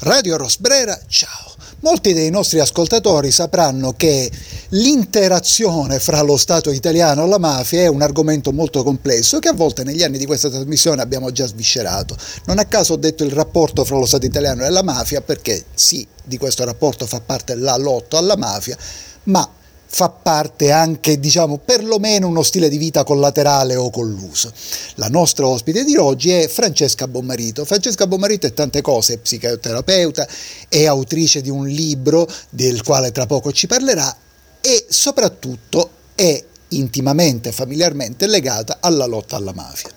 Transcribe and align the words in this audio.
Radio 0.00 0.36
Rosbrera, 0.36 0.96
ciao. 1.08 1.54
Molti 1.80 2.12
dei 2.12 2.30
nostri 2.30 2.60
ascoltatori 2.60 3.32
sapranno 3.32 3.94
che 3.96 4.30
l'interazione 4.68 5.98
fra 5.98 6.20
lo 6.22 6.36
Stato 6.36 6.70
italiano 6.70 7.24
e 7.24 7.28
la 7.28 7.38
mafia 7.38 7.80
è 7.80 7.88
un 7.88 8.02
argomento 8.02 8.52
molto 8.52 8.84
complesso 8.84 9.40
che 9.40 9.48
a 9.48 9.54
volte 9.54 9.82
negli 9.82 10.04
anni 10.04 10.18
di 10.18 10.24
questa 10.24 10.50
trasmissione 10.50 11.02
abbiamo 11.02 11.32
già 11.32 11.48
sviscerato. 11.48 12.16
Non 12.44 12.60
a 12.60 12.66
caso 12.66 12.92
ho 12.92 12.96
detto 12.96 13.24
il 13.24 13.32
rapporto 13.32 13.84
fra 13.84 13.96
lo 13.96 14.06
Stato 14.06 14.24
italiano 14.24 14.64
e 14.64 14.70
la 14.70 14.84
mafia 14.84 15.20
perché 15.20 15.64
sì, 15.74 16.06
di 16.22 16.38
questo 16.38 16.64
rapporto 16.64 17.04
fa 17.04 17.20
parte 17.20 17.56
la 17.56 17.76
lotta 17.76 18.18
alla 18.18 18.36
mafia, 18.36 18.76
ma 19.24 19.48
fa 19.90 20.10
parte 20.10 20.70
anche, 20.70 21.18
diciamo, 21.18 21.56
perlomeno 21.58 22.28
uno 22.28 22.42
stile 22.42 22.68
di 22.68 22.76
vita 22.76 23.04
collaterale 23.04 23.74
o 23.74 23.88
colluso. 23.90 24.52
La 24.96 25.08
nostra 25.08 25.46
ospite 25.46 25.82
di 25.82 25.96
oggi 25.96 26.30
è 26.30 26.46
Francesca 26.46 27.08
Bommarito. 27.08 27.64
Francesca 27.64 28.06
Bommarito 28.06 28.46
è 28.46 28.52
tante 28.52 28.82
cose, 28.82 29.14
è 29.14 29.18
psicoterapeuta, 29.18 30.28
è 30.68 30.84
autrice 30.84 31.40
di 31.40 31.48
un 31.48 31.66
libro 31.66 32.28
del 32.50 32.82
quale 32.82 33.12
tra 33.12 33.26
poco 33.26 33.50
ci 33.50 33.66
parlerà 33.66 34.14
e 34.60 34.86
soprattutto 34.88 35.90
è 36.14 36.44
intimamente, 36.68 37.50
familiarmente 37.50 38.26
legata 38.26 38.78
alla 38.80 39.06
lotta 39.06 39.36
alla 39.36 39.54
mafia. 39.54 39.90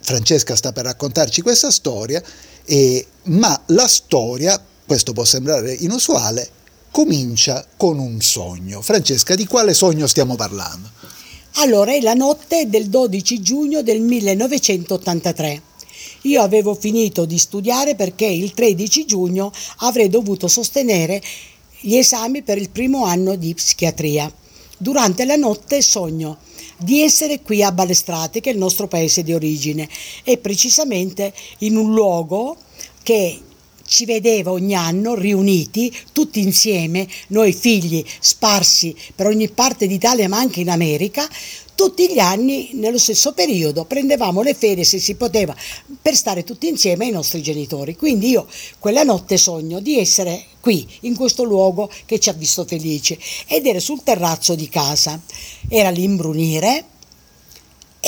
Francesca 0.00 0.56
sta 0.56 0.72
per 0.72 0.84
raccontarci 0.84 1.42
questa 1.42 1.70
storia, 1.70 2.22
eh, 2.64 3.06
ma 3.24 3.60
la 3.66 3.86
storia, 3.86 4.60
questo 4.86 5.12
può 5.12 5.24
sembrare 5.24 5.72
inusuale, 5.72 6.48
comincia 6.96 7.62
con 7.76 7.98
un 7.98 8.22
sogno. 8.22 8.80
Francesca, 8.80 9.34
di 9.34 9.44
quale 9.44 9.74
sogno 9.74 10.06
stiamo 10.06 10.34
parlando? 10.34 10.88
Allora, 11.56 11.92
è 11.92 12.00
la 12.00 12.14
notte 12.14 12.70
del 12.70 12.86
12 12.88 13.42
giugno 13.42 13.82
del 13.82 14.00
1983. 14.00 15.60
Io 16.22 16.40
avevo 16.40 16.74
finito 16.74 17.26
di 17.26 17.36
studiare 17.36 17.96
perché 17.96 18.24
il 18.24 18.54
13 18.54 19.04
giugno 19.04 19.52
avrei 19.80 20.08
dovuto 20.08 20.48
sostenere 20.48 21.20
gli 21.80 21.96
esami 21.96 22.40
per 22.40 22.56
il 22.56 22.70
primo 22.70 23.04
anno 23.04 23.36
di 23.36 23.52
psichiatria. 23.52 24.32
Durante 24.78 25.26
la 25.26 25.36
notte 25.36 25.82
sogno 25.82 26.38
di 26.78 27.02
essere 27.02 27.42
qui 27.42 27.62
a 27.62 27.72
Balestrate, 27.72 28.40
che 28.40 28.48
è 28.48 28.54
il 28.54 28.58
nostro 28.58 28.86
paese 28.86 29.22
di 29.22 29.34
origine, 29.34 29.86
e 30.24 30.38
precisamente 30.38 31.34
in 31.58 31.76
un 31.76 31.92
luogo 31.92 32.56
che 33.02 33.40
ci 33.86 34.04
vedeva 34.04 34.50
ogni 34.50 34.74
anno 34.74 35.14
riuniti 35.14 35.94
tutti 36.12 36.40
insieme, 36.40 37.08
noi 37.28 37.52
figli 37.52 38.04
sparsi 38.20 38.94
per 39.14 39.26
ogni 39.26 39.48
parte 39.48 39.86
d'Italia 39.86 40.28
ma 40.28 40.38
anche 40.38 40.60
in 40.60 40.70
America, 40.70 41.26
tutti 41.76 42.10
gli 42.10 42.18
anni 42.18 42.70
nello 42.72 42.96
stesso 42.98 43.34
periodo 43.34 43.84
prendevamo 43.84 44.40
le 44.40 44.54
ferie 44.54 44.82
se 44.82 44.98
si 44.98 45.14
poteva 45.14 45.54
per 46.00 46.16
stare 46.16 46.42
tutti 46.42 46.68
insieme 46.68 47.04
ai 47.04 47.10
nostri 47.10 47.42
genitori. 47.42 47.94
Quindi 47.96 48.30
io 48.30 48.46
quella 48.78 49.02
notte 49.02 49.36
sogno 49.36 49.80
di 49.80 49.98
essere 49.98 50.46
qui, 50.58 50.88
in 51.00 51.14
questo 51.14 51.44
luogo 51.44 51.90
che 52.06 52.18
ci 52.18 52.30
ha 52.30 52.32
visto 52.32 52.64
felici 52.64 53.18
ed 53.46 53.66
era 53.66 53.78
sul 53.78 54.02
terrazzo 54.02 54.54
di 54.54 54.70
casa. 54.70 55.20
Era 55.68 55.90
l'imbrunire 55.90 56.84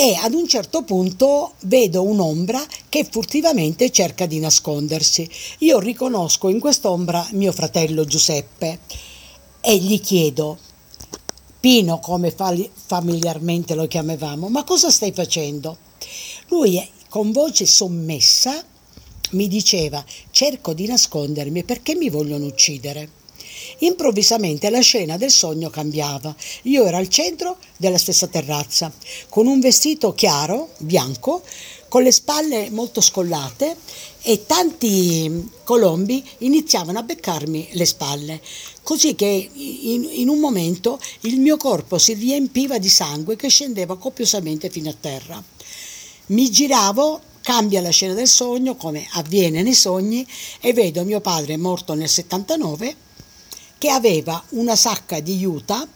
e 0.01 0.15
ad 0.15 0.33
un 0.33 0.47
certo 0.47 0.85
punto 0.85 1.55
vedo 1.63 2.05
un'ombra 2.05 2.65
che 2.89 3.05
furtivamente 3.11 3.91
cerca 3.91 4.27
di 4.27 4.39
nascondersi. 4.39 5.29
Io 5.59 5.81
riconosco 5.81 6.49
in 6.49 6.61
quest'ombra 6.61 7.27
mio 7.33 7.51
fratello 7.51 8.05
Giuseppe 8.05 8.79
e 9.61 9.77
gli 9.77 10.01
chiedo, 10.01 10.57
Pino 11.59 11.99
come 11.99 12.33
familiarmente 12.33 13.75
lo 13.75 13.89
chiamavamo, 13.89 14.49
ma 14.49 14.63
cosa 14.63 14.89
stai 14.89 15.11
facendo? 15.11 15.77
Lui 16.47 16.81
con 17.09 17.33
voce 17.33 17.67
sommessa 17.67 18.65
mi 19.31 19.49
diceva, 19.49 20.05
cerco 20.31 20.75
di 20.75 20.87
nascondermi 20.87 21.65
perché 21.65 21.97
mi 21.97 22.09
vogliono 22.09 22.47
uccidere. 22.47 23.18
Improvvisamente 23.79 24.71
la 24.71 24.81
scena 24.81 25.17
del 25.17 25.31
sogno 25.31 25.71
cambiava. 25.71 26.35
Io 26.63 26.85
ero 26.85 26.97
al 26.97 27.09
centro 27.09 27.59
della 27.77 27.99
stessa 27.99 28.27
terrazza, 28.27 28.93
con 29.29 29.47
un 29.47 29.61
vestito 29.61 30.15
chiaro, 30.15 30.71
bianco, 30.79 31.43
con 31.89 32.03
le 32.03 32.13
spalle 32.13 32.71
molto 32.71 33.01
scollate 33.01 33.77
e 34.23 34.45
tanti 34.47 35.51
colombi 35.65 36.23
iniziavano 36.39 36.99
a 36.99 37.03
beccarmi 37.03 37.71
le 37.73 37.87
spalle, 37.87 38.41
così 38.83 39.15
che 39.15 39.51
in, 39.53 40.07
in, 40.13 40.29
un 40.29 40.39
momento 40.39 41.01
il 41.21 41.41
mio 41.41 41.57
corpo 41.57 41.99
si 41.99 42.13
riempiva 42.13 42.79
di 42.79 42.89
sangue 42.89 43.37
che 43.37 43.49
scendeva 43.49 43.97
copiosamente 43.97 44.69
fino 44.69 44.91
a 44.91 44.97
terra. 44.99 45.43
Mi 46.27 46.51
giravo, 46.51 47.21
cambia 47.41 47.81
la 47.81 47.91
scena 47.91 48.13
del 48.13 48.29
sogno, 48.29 48.77
come 48.77 49.07
avviene 49.13 49.63
nei 49.63 49.73
sogni, 49.73 50.27
e 50.61 50.75
vedo 50.75 51.05
mio 51.05 51.21
padre 51.21 51.57
morto 51.57 51.95
nel 51.95 52.09
79 52.09 53.07
che 53.79 53.91
aveva 53.91 54.43
una 54.51 54.77
sacca 54.77 55.21
di 55.21 55.39
juta 55.39 55.87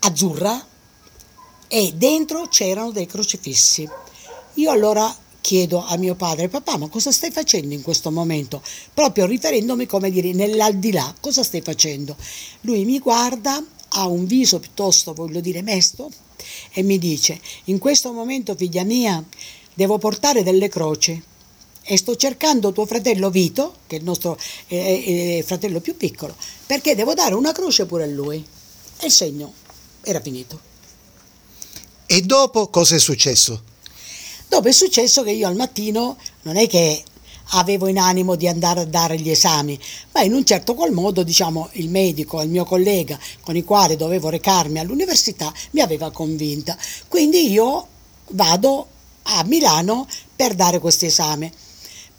azzurra 0.00 0.66
e 1.66 1.92
dentro 1.94 2.46
c'erano 2.48 2.92
dei 2.92 3.06
crocifissi. 3.06 3.88
Io 4.54 4.70
allora 4.70 5.16
chiedo 5.40 5.84
a 5.84 5.96
mio 5.96 6.14
padre, 6.14 6.48
papà, 6.48 6.76
ma 6.76 6.88
cosa 6.88 7.10
stai 7.10 7.30
facendo 7.30 7.74
in 7.74 7.82
questo 7.82 8.10
momento? 8.10 8.62
Proprio 8.92 9.26
riferendomi, 9.26 9.86
come 9.86 10.10
dire, 10.10 10.32
nell'aldilà, 10.32 11.14
cosa 11.20 11.42
stai 11.42 11.62
facendo? 11.62 12.16
Lui 12.60 12.84
mi 12.84 12.98
guarda, 12.98 13.62
ha 13.94 14.06
un 14.06 14.26
viso 14.26 14.60
piuttosto, 14.60 15.14
voglio 15.14 15.40
dire, 15.40 15.62
mesto, 15.62 16.10
e 16.72 16.82
mi 16.82 16.98
dice, 16.98 17.40
in 17.64 17.78
questo 17.78 18.12
momento, 18.12 18.54
figlia 18.54 18.84
mia, 18.84 19.22
devo 19.74 19.98
portare 19.98 20.42
delle 20.42 20.68
croci 20.68 21.20
e 21.84 21.96
sto 21.96 22.16
cercando 22.16 22.72
tuo 22.72 22.86
fratello 22.86 23.30
Vito, 23.30 23.76
che 23.86 23.96
è 23.96 23.98
il 23.98 24.04
nostro 24.04 24.38
eh, 24.68 25.38
eh, 25.38 25.44
fratello 25.44 25.80
più 25.80 25.96
piccolo, 25.96 26.34
perché 26.66 26.94
devo 26.94 27.14
dare 27.14 27.34
una 27.34 27.52
croce 27.52 27.86
pure 27.86 28.04
a 28.04 28.06
lui. 28.06 28.44
E 28.98 29.06
il 29.06 29.12
segno 29.12 29.52
era 30.02 30.20
finito. 30.20 30.70
E 32.06 32.20
dopo 32.22 32.68
cosa 32.68 32.94
è 32.94 32.98
successo? 32.98 33.62
Dopo 34.48 34.68
è 34.68 34.72
successo 34.72 35.22
che 35.22 35.32
io 35.32 35.48
al 35.48 35.56
mattino 35.56 36.16
non 36.42 36.56
è 36.56 36.68
che 36.68 37.02
avevo 37.54 37.88
in 37.88 37.98
animo 37.98 38.36
di 38.36 38.46
andare 38.46 38.80
a 38.80 38.84
dare 38.84 39.18
gli 39.18 39.30
esami, 39.30 39.78
ma 40.12 40.22
in 40.22 40.34
un 40.34 40.44
certo 40.44 40.74
qual 40.74 40.92
modo, 40.92 41.22
diciamo, 41.22 41.70
il 41.72 41.88
medico, 41.88 42.40
il 42.40 42.48
mio 42.48 42.64
collega 42.64 43.18
con 43.40 43.56
il 43.56 43.64
quale 43.64 43.96
dovevo 43.96 44.28
recarmi 44.28 44.78
all'università 44.78 45.52
mi 45.70 45.80
aveva 45.80 46.10
convinta. 46.10 46.76
Quindi 47.08 47.50
io 47.50 47.86
vado 48.30 48.86
a 49.22 49.44
Milano 49.44 50.06
per 50.34 50.54
dare 50.54 50.78
questo 50.78 51.06
esame 51.06 51.52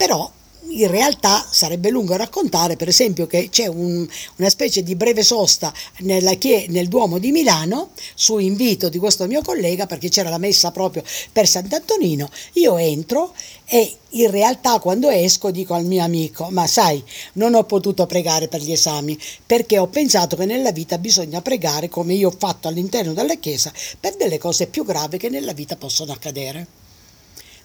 però 0.03 0.29
in 0.67 0.91
realtà 0.91 1.47
sarebbe 1.49 1.89
lungo 1.89 2.17
raccontare, 2.17 2.75
per 2.75 2.89
esempio, 2.89 3.25
che 3.25 3.47
c'è 3.49 3.67
un, 3.67 4.05
una 4.35 4.49
specie 4.49 4.83
di 4.83 4.95
breve 4.95 5.23
sosta 5.23 5.73
nella, 5.99 6.35
nel 6.67 6.89
Duomo 6.89 7.19
di 7.19 7.31
Milano 7.31 7.91
su 8.13 8.37
invito 8.37 8.89
di 8.89 8.97
questo 8.97 9.25
mio 9.27 9.41
collega, 9.41 9.85
perché 9.85 10.09
c'era 10.09 10.29
la 10.29 10.37
messa 10.37 10.71
proprio 10.71 11.03
per 11.31 11.47
Sant'Antonino. 11.47 12.27
Io 12.53 12.75
entro 12.75 13.33
e 13.65 13.95
in 14.09 14.29
realtà 14.29 14.79
quando 14.79 15.09
esco 15.09 15.51
dico 15.51 15.73
al 15.73 15.85
mio 15.85 16.03
amico, 16.03 16.49
ma 16.49 16.67
sai, 16.67 17.01
non 17.33 17.53
ho 17.53 17.63
potuto 17.63 18.05
pregare 18.05 18.49
per 18.49 18.59
gli 18.59 18.73
esami 18.73 19.17
perché 19.45 19.77
ho 19.77 19.87
pensato 19.87 20.35
che 20.35 20.43
nella 20.43 20.73
vita 20.73 20.97
bisogna 20.97 21.41
pregare 21.41 21.87
come 21.87 22.13
io 22.13 22.27
ho 22.27 22.35
fatto 22.37 22.67
all'interno 22.67 23.13
della 23.13 23.35
chiesa 23.35 23.71
per 23.97 24.17
delle 24.17 24.37
cose 24.37 24.67
più 24.67 24.83
gravi 24.83 25.17
che 25.17 25.29
nella 25.29 25.53
vita 25.53 25.77
possono 25.77 26.11
accadere. 26.11 26.67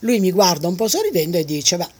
Lui 0.01 0.21
mi 0.21 0.31
guarda 0.31 0.69
un 0.69 0.77
po' 0.77 0.87
sorridendo 0.87 1.37
e 1.37 1.45
dice, 1.45 1.77
ma 1.77 1.91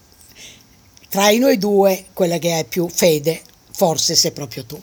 tra 1.09 1.31
noi 1.31 1.59
due, 1.59 2.07
quella 2.13 2.39
che 2.39 2.53
hai 2.53 2.65
più 2.65 2.89
fede, 2.89 3.41
forse 3.71 4.15
sei 4.15 4.33
proprio 4.33 4.65
tu. 4.65 4.81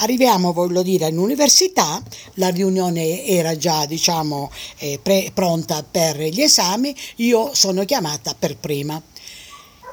Arriviamo, 0.00 0.52
voglio 0.52 0.82
dire, 0.82 1.06
all'università, 1.06 2.00
la 2.34 2.50
riunione 2.50 3.24
era 3.24 3.56
già, 3.56 3.84
diciamo, 3.86 4.50
eh, 4.78 5.00
pre- 5.02 5.30
pronta 5.34 5.82
per 5.82 6.20
gli 6.20 6.40
esami, 6.40 6.94
io 7.16 7.52
sono 7.54 7.84
chiamata 7.84 8.34
per 8.38 8.56
prima. 8.56 9.02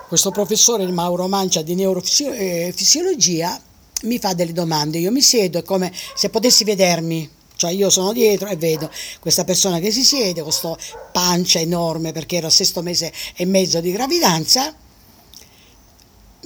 Questo 0.07 0.29
professore, 0.29 0.85
Mauro 0.91 1.27
Mancia 1.27 1.63
di 1.63 1.73
neurofisiologia, 1.73 3.59
mi 4.03 4.19
fa 4.19 4.33
delle 4.33 4.53
domande, 4.53 4.99
io 4.99 5.11
mi 5.11 5.21
siedo, 5.21 5.57
è 5.57 5.63
come 5.63 5.91
se 6.13 6.29
potessi 6.29 6.63
vedermi, 6.63 7.27
cioè 7.55 7.71
io 7.71 7.89
sono 7.89 8.13
dietro 8.13 8.47
e 8.47 8.57
vedo 8.57 8.91
questa 9.19 9.43
persona 9.43 9.79
che 9.79 9.89
si 9.89 10.03
siede, 10.03 10.43
questa 10.43 10.77
pancia 11.11 11.59
enorme 11.59 12.11
perché 12.11 12.35
era 12.35 12.51
sesto 12.51 12.83
mese 12.83 13.11
e 13.35 13.45
mezzo 13.45 13.79
di 13.81 13.91
gravidanza, 13.91 14.75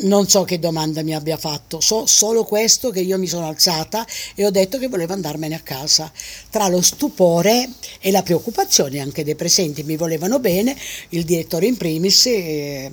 non 0.02 0.28
so 0.28 0.44
che 0.44 0.60
domanda 0.60 1.04
mi 1.04 1.14
abbia 1.14 1.38
fatto, 1.38 1.80
so 1.82 2.06
solo 2.06 2.44
questo 2.44 2.90
che 2.90 3.02
io 3.02 3.18
mi 3.18 3.28
sono 3.28 3.48
alzata 3.48 4.06
e 4.36 4.46
ho 4.46 4.52
detto 4.52 4.78
che 4.78 4.88
volevo 4.88 5.14
andarmene 5.14 5.56
a 5.56 5.60
casa. 5.60 6.12
Tra 6.50 6.68
lo 6.68 6.82
stupore 6.82 7.70
e 8.00 8.12
la 8.12 8.24
preoccupazione 8.24 9.00
anche 9.00 9.24
dei 9.24 9.36
presenti, 9.36 9.84
mi 9.84 9.98
volevano 9.98 10.40
bene, 10.40 10.76
il 11.10 11.24
direttore 11.24 11.68
in 11.68 11.78
primis, 11.78 12.26
eh, 12.28 12.92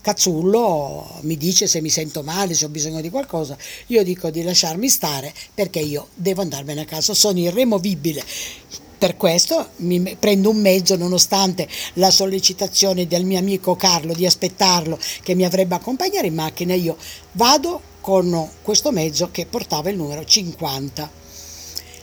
Cazzullo, 0.00 1.18
mi 1.22 1.36
dice 1.36 1.66
se 1.66 1.82
mi 1.82 1.90
sento 1.90 2.22
male, 2.22 2.54
se 2.54 2.64
ho 2.64 2.68
bisogno 2.68 3.02
di 3.02 3.10
qualcosa, 3.10 3.56
io 3.88 4.02
dico 4.02 4.30
di 4.30 4.42
lasciarmi 4.42 4.88
stare 4.88 5.32
perché 5.52 5.80
io 5.80 6.08
devo 6.14 6.40
andarmene 6.40 6.80
a 6.80 6.84
casa, 6.86 7.12
sono 7.12 7.38
irremovibile 7.38 8.24
per 9.00 9.16
questo 9.16 9.70
mi 9.76 10.14
prendo 10.18 10.50
un 10.50 10.58
mezzo 10.58 10.94
nonostante 10.94 11.66
la 11.94 12.10
sollecitazione 12.10 13.06
del 13.06 13.24
mio 13.24 13.38
amico 13.38 13.74
Carlo 13.74 14.12
di 14.12 14.26
aspettarlo 14.26 14.98
che 15.22 15.34
mi 15.34 15.46
avrebbe 15.46 15.74
accompagnato 15.74 16.26
in 16.26 16.34
macchina, 16.34 16.74
io 16.74 16.98
vado 17.32 17.80
con 18.02 18.50
questo 18.60 18.92
mezzo 18.92 19.30
che 19.30 19.46
portava 19.46 19.88
il 19.88 19.96
numero 19.96 20.22
50. 20.22 21.10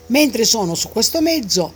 Mentre 0.07 0.43
sono 0.43 0.73
su 0.73 0.89
questo 0.89 1.21
mezzo 1.21 1.73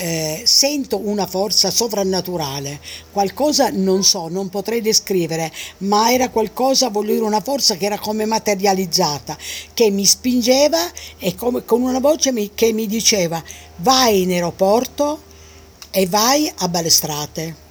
eh, 0.00 0.42
sento 0.44 1.00
una 1.08 1.26
forza 1.26 1.72
sovrannaturale, 1.72 2.80
qualcosa 3.10 3.68
non 3.70 4.04
so, 4.04 4.28
non 4.28 4.48
potrei 4.48 4.80
descrivere, 4.80 5.52
ma 5.78 6.12
era 6.12 6.28
qualcosa, 6.28 6.88
voglio 6.88 7.14
dire, 7.14 7.24
una 7.24 7.40
forza 7.40 7.74
che 7.76 7.86
era 7.86 7.98
come 7.98 8.24
materializzata, 8.24 9.36
che 9.74 9.90
mi 9.90 10.06
spingeva 10.06 10.78
e 11.18 11.34
come, 11.34 11.64
con 11.64 11.82
una 11.82 11.98
voce 11.98 12.30
mi, 12.30 12.52
che 12.54 12.72
mi 12.72 12.86
diceva 12.86 13.42
vai 13.78 14.22
in 14.22 14.30
aeroporto 14.30 15.22
e 15.90 16.06
vai 16.06 16.50
a 16.58 16.68
Balestrate. 16.68 17.66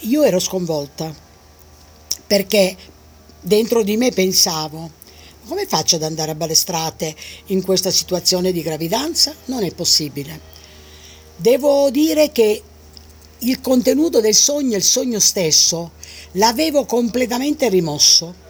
Io 0.00 0.22
ero 0.22 0.40
sconvolta 0.40 1.14
perché 2.26 2.74
dentro 3.38 3.82
di 3.82 3.98
me 3.98 4.10
pensavo 4.10 5.00
come 5.46 5.66
faccio 5.66 5.96
ad 5.96 6.04
andare 6.04 6.30
a 6.30 6.34
Balestrate 6.34 7.14
in 7.46 7.62
questa 7.62 7.90
situazione 7.90 8.50
di 8.50 8.62
gravidanza? 8.62 9.34
Non 9.46 9.62
è 9.64 9.74
possibile. 9.74 10.51
Devo 11.36 11.90
dire 11.90 12.30
che 12.30 12.62
il 13.38 13.60
contenuto 13.60 14.20
del 14.20 14.34
sogno, 14.34 14.76
il 14.76 14.82
sogno 14.82 15.18
stesso, 15.18 15.92
l'avevo 16.32 16.84
completamente 16.84 17.68
rimosso. 17.68 18.40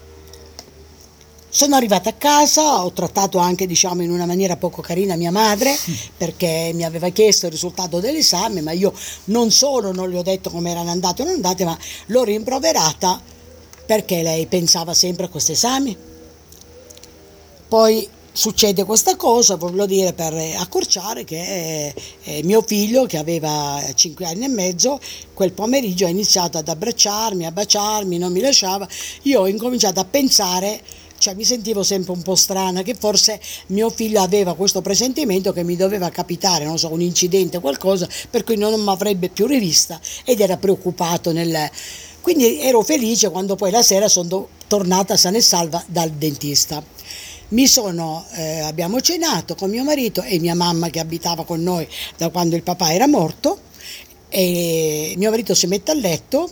Sono 1.48 1.76
arrivata 1.76 2.08
a 2.08 2.14
casa, 2.14 2.82
ho 2.82 2.92
trattato 2.92 3.36
anche 3.36 3.66
diciamo 3.66 4.02
in 4.02 4.10
una 4.10 4.24
maniera 4.24 4.56
poco 4.56 4.80
carina 4.80 5.16
mia 5.16 5.30
madre 5.30 5.76
perché 6.16 6.70
mi 6.72 6.82
aveva 6.82 7.10
chiesto 7.10 7.44
il 7.44 7.52
risultato 7.52 8.00
dell'esame, 8.00 8.62
ma 8.62 8.72
io 8.72 8.94
non 9.24 9.50
solo 9.50 9.92
non 9.92 10.08
le 10.08 10.18
ho 10.18 10.22
detto 10.22 10.48
come 10.48 10.70
erano 10.70 10.90
andate 10.90 11.20
o 11.20 11.24
non 11.26 11.34
andate, 11.34 11.64
ma 11.64 11.76
l'ho 12.06 12.24
rimproverata 12.24 13.20
perché 13.84 14.22
lei 14.22 14.46
pensava 14.46 14.94
sempre 14.94 15.26
a 15.26 15.28
questo 15.28 15.52
esame. 15.52 15.94
Poi 17.68 18.08
succede 18.32 18.84
questa 18.84 19.16
cosa, 19.16 19.56
voglio 19.56 19.84
dire 19.84 20.14
per 20.14 20.32
accorciare 20.56 21.24
che 21.24 21.94
eh, 22.22 22.40
mio 22.44 22.62
figlio 22.66 23.04
che 23.04 23.18
aveva 23.18 23.80
5 23.94 24.24
anni 24.24 24.44
e 24.44 24.48
mezzo 24.48 24.98
quel 25.34 25.52
pomeriggio 25.52 26.06
ha 26.06 26.08
iniziato 26.08 26.56
ad 26.56 26.68
abbracciarmi, 26.68 27.44
a 27.44 27.52
baciarmi, 27.52 28.16
non 28.16 28.32
mi 28.32 28.40
lasciava, 28.40 28.88
io 29.22 29.40
ho 29.40 29.46
incominciato 29.46 30.00
a 30.00 30.04
pensare 30.04 30.80
cioè 31.22 31.34
mi 31.34 31.44
sentivo 31.44 31.84
sempre 31.84 32.10
un 32.10 32.22
po' 32.22 32.34
strana 32.34 32.82
che 32.82 32.96
forse 32.98 33.40
mio 33.68 33.90
figlio 33.90 34.20
aveva 34.20 34.56
questo 34.56 34.82
presentimento 34.82 35.52
che 35.52 35.62
mi 35.62 35.76
doveva 35.76 36.10
capitare, 36.10 36.64
non 36.64 36.80
so, 36.80 36.90
un 36.90 37.00
incidente, 37.00 37.60
qualcosa, 37.60 38.08
per 38.28 38.42
cui 38.42 38.56
non 38.56 38.80
mi 38.80 38.88
avrebbe 38.88 39.28
più 39.28 39.46
rivista 39.46 40.00
ed 40.24 40.40
era 40.40 40.56
preoccupato 40.56 41.30
nel... 41.30 41.70
Quindi 42.20 42.60
ero 42.60 42.82
felice 42.82 43.30
quando 43.30 43.54
poi 43.54 43.70
la 43.70 43.82
sera 43.82 44.08
sono 44.08 44.48
tornata 44.66 45.16
sana 45.16 45.36
e 45.36 45.42
salva 45.42 45.80
dal 45.86 46.10
dentista 46.10 46.82
mi 47.52 47.66
sono, 47.66 48.26
eh, 48.32 48.60
abbiamo 48.60 49.00
cenato 49.00 49.54
con 49.54 49.70
mio 49.70 49.84
marito 49.84 50.22
e 50.22 50.38
mia 50.38 50.54
mamma 50.54 50.90
che 50.90 51.00
abitava 51.00 51.44
con 51.44 51.62
noi 51.62 51.86
da 52.16 52.30
quando 52.30 52.56
il 52.56 52.62
papà 52.62 52.92
era 52.92 53.06
morto 53.06 53.60
e 54.28 55.14
mio 55.16 55.30
marito 55.30 55.54
si 55.54 55.66
mette 55.66 55.90
a 55.90 55.94
letto, 55.94 56.50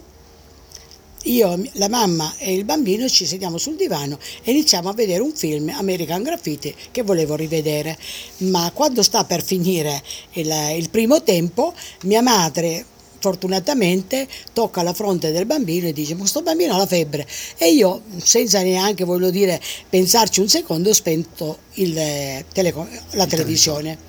io, 1.24 1.62
la 1.72 1.88
mamma 1.88 2.34
e 2.38 2.54
il 2.54 2.64
bambino 2.64 3.08
ci 3.08 3.26
sediamo 3.26 3.58
sul 3.58 3.76
divano 3.76 4.18
e 4.42 4.50
iniziamo 4.50 4.88
a 4.88 4.92
vedere 4.92 5.22
un 5.22 5.32
film, 5.32 5.72
American 5.74 6.22
Graffiti, 6.22 6.74
che 6.90 7.02
volevo 7.02 7.36
rivedere. 7.36 7.98
Ma 8.38 8.70
quando 8.74 9.02
sta 9.02 9.24
per 9.24 9.42
finire 9.42 10.02
il, 10.32 10.52
il 10.76 10.88
primo 10.90 11.22
tempo, 11.22 11.74
mia 12.02 12.22
madre 12.22 12.84
fortunatamente 13.20 14.26
tocca 14.52 14.82
la 14.82 14.92
fronte 14.92 15.30
del 15.30 15.46
bambino 15.46 15.86
e 15.86 15.92
dice 15.92 16.16
questo 16.16 16.42
bambino 16.42 16.74
ha 16.74 16.78
la 16.78 16.86
febbre 16.86 17.26
e 17.58 17.70
io 17.70 18.02
senza 18.16 18.62
neanche 18.62 19.04
voglio 19.04 19.30
dire 19.30 19.60
pensarci 19.88 20.40
un 20.40 20.48
secondo 20.48 20.90
ho 20.90 20.94
spento 20.94 21.58
il, 21.74 21.96
eh, 21.96 22.44
teleco- 22.52 22.88
la 23.12 23.26
televisione. 23.26 24.08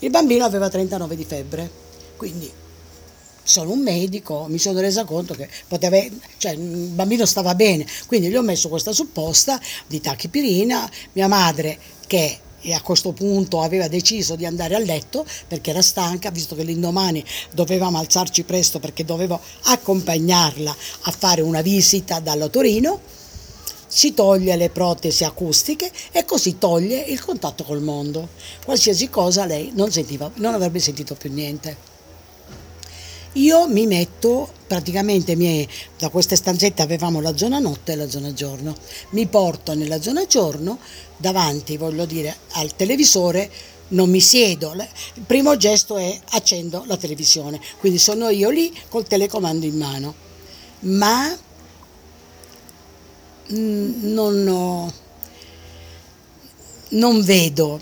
Il 0.00 0.10
bambino 0.10 0.44
aveva 0.44 0.68
39 0.68 1.16
di 1.16 1.24
febbre 1.24 1.70
quindi 2.16 2.50
sono 3.42 3.72
un 3.72 3.80
medico, 3.80 4.44
mi 4.48 4.58
sono 4.58 4.78
resa 4.80 5.04
conto 5.04 5.32
che 5.32 5.48
poteva, 5.66 5.96
cioè, 6.36 6.52
il 6.52 6.58
bambino 6.58 7.24
stava 7.24 7.54
bene, 7.54 7.86
quindi 8.06 8.28
gli 8.28 8.36
ho 8.36 8.42
messo 8.42 8.68
questa 8.68 8.92
supposta 8.92 9.58
di 9.86 10.02
tachipirina, 10.02 10.90
mia 11.12 11.28
madre 11.28 11.78
che 12.06 12.40
e 12.60 12.72
a 12.72 12.80
questo 12.80 13.12
punto 13.12 13.62
aveva 13.62 13.88
deciso 13.88 14.36
di 14.36 14.46
andare 14.46 14.74
a 14.74 14.78
letto 14.78 15.24
perché 15.46 15.70
era 15.70 15.82
stanca, 15.82 16.30
visto 16.30 16.54
che 16.54 16.62
l'indomani 16.62 17.24
dovevamo 17.52 17.98
alzarci 17.98 18.42
presto 18.44 18.78
perché 18.78 19.04
dovevo 19.04 19.40
accompagnarla 19.64 20.76
a 21.02 21.10
fare 21.10 21.40
una 21.40 21.62
visita 21.62 22.20
dalla 22.20 22.48
Torino, 22.48 23.00
si 23.86 24.12
toglie 24.12 24.56
le 24.56 24.68
protesi 24.68 25.24
acustiche 25.24 25.90
e 26.12 26.24
così 26.24 26.58
toglie 26.58 27.00
il 27.00 27.24
contatto 27.24 27.64
col 27.64 27.80
mondo. 27.80 28.28
Qualsiasi 28.64 29.08
cosa 29.08 29.46
lei 29.46 29.72
non, 29.74 29.90
sentiva, 29.90 30.30
non 30.34 30.54
avrebbe 30.54 30.78
sentito 30.78 31.14
più 31.14 31.32
niente. 31.32 31.87
Io 33.38 33.68
mi 33.68 33.86
metto 33.86 34.52
praticamente 34.66 35.36
miei, 35.36 35.68
da 35.96 36.08
queste 36.08 36.34
stanzette 36.34 36.82
avevamo 36.82 37.20
la 37.20 37.36
zona 37.36 37.60
notte 37.60 37.92
e 37.92 37.96
la 37.96 38.10
zona 38.10 38.32
giorno. 38.32 38.74
Mi 39.10 39.26
porto 39.26 39.74
nella 39.74 40.02
zona 40.02 40.26
giorno 40.26 40.78
davanti, 41.16 41.76
voglio 41.76 42.04
dire, 42.04 42.36
al 42.52 42.74
televisore 42.74 43.48
non 43.88 44.10
mi 44.10 44.20
siedo, 44.20 44.74
il 44.74 45.22
primo 45.24 45.56
gesto 45.56 45.96
è 45.96 46.18
accendo 46.30 46.82
la 46.86 46.96
televisione, 46.96 47.60
quindi 47.78 47.98
sono 47.98 48.28
io 48.28 48.50
lì 48.50 48.76
col 48.88 49.06
telecomando 49.06 49.64
in 49.66 49.76
mano, 49.76 50.14
ma 50.80 51.38
non, 53.50 54.48
ho, 54.48 54.92
non 56.90 57.22
vedo 57.22 57.80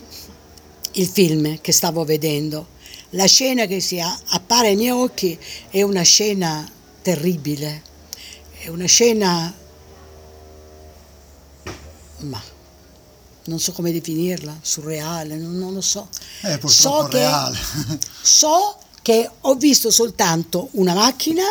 il 0.92 1.06
film 1.06 1.60
che 1.60 1.72
stavo 1.72 2.04
vedendo 2.04 2.74
la 3.10 3.26
scena 3.26 3.66
che 3.66 3.80
si 3.80 4.00
appare 4.00 4.68
ai 4.68 4.76
miei 4.76 4.90
occhi 4.90 5.38
è 5.70 5.82
una 5.82 6.02
scena 6.02 6.68
terribile, 7.02 7.82
è 8.58 8.68
una 8.68 8.86
scena, 8.86 9.54
ma 12.18 12.42
non 13.44 13.60
so 13.60 13.72
come 13.72 13.92
definirla, 13.92 14.58
surreale, 14.60 15.36
non, 15.36 15.56
non 15.56 15.72
lo 15.72 15.80
so. 15.80 16.08
È 16.40 16.58
purtroppo 16.58 17.06
so 17.06 17.06
reale. 17.08 17.56
Che, 17.56 17.98
so 18.22 18.78
che 19.02 19.30
ho 19.40 19.54
visto 19.54 19.90
soltanto 19.90 20.68
una 20.72 20.94
macchina, 20.94 21.44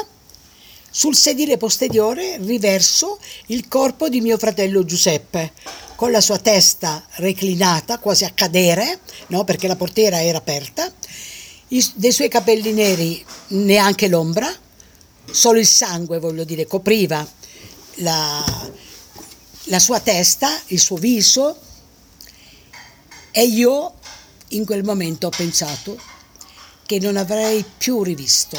sul 0.89 1.15
sedile 1.15 1.57
posteriore 1.57 2.37
riverso 2.37 3.19
il 3.47 3.67
corpo 3.67 4.07
di 4.07 4.21
mio 4.21 4.37
fratello 4.37 4.85
Giuseppe, 4.85 5.51
con 5.95 6.11
la 6.11 6.21
sua 6.21 6.37
testa 6.37 7.03
reclinata, 7.15 7.99
quasi 7.99 8.23
a 8.23 8.31
cadere, 8.33 8.99
no? 9.27 9.43
perché 9.43 9.67
la 9.67 9.75
portiera 9.75 10.21
era 10.21 10.37
aperta, 10.37 10.91
i, 11.75 11.91
dei 11.95 12.11
suoi 12.11 12.29
capelli 12.29 12.71
neri 12.71 13.23
neanche 13.47 14.07
l'ombra, 14.07 14.53
solo 15.29 15.59
il 15.59 15.67
sangue, 15.67 16.19
voglio 16.19 16.43
dire, 16.43 16.65
copriva 16.65 17.27
la, 17.95 18.71
la 19.63 19.79
sua 19.79 19.99
testa, 19.99 20.61
il 20.67 20.79
suo 20.79 20.95
viso 20.95 21.59
e 23.31 23.45
io 23.45 23.93
in 24.49 24.65
quel 24.65 24.83
momento 24.83 25.27
ho 25.27 25.31
pensato 25.31 25.99
che 26.85 26.99
non 26.99 27.17
avrei 27.17 27.65
più 27.77 28.03
rivisto 28.03 28.57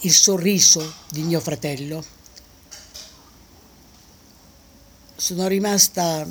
il 0.00 0.12
sorriso 0.12 0.94
di 1.10 1.22
mio 1.22 1.40
fratello. 1.40 2.04
Sono 5.16 5.46
rimasta 5.46 6.26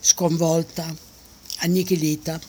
sconvolta, 0.00 0.94
annichilita 1.58 2.40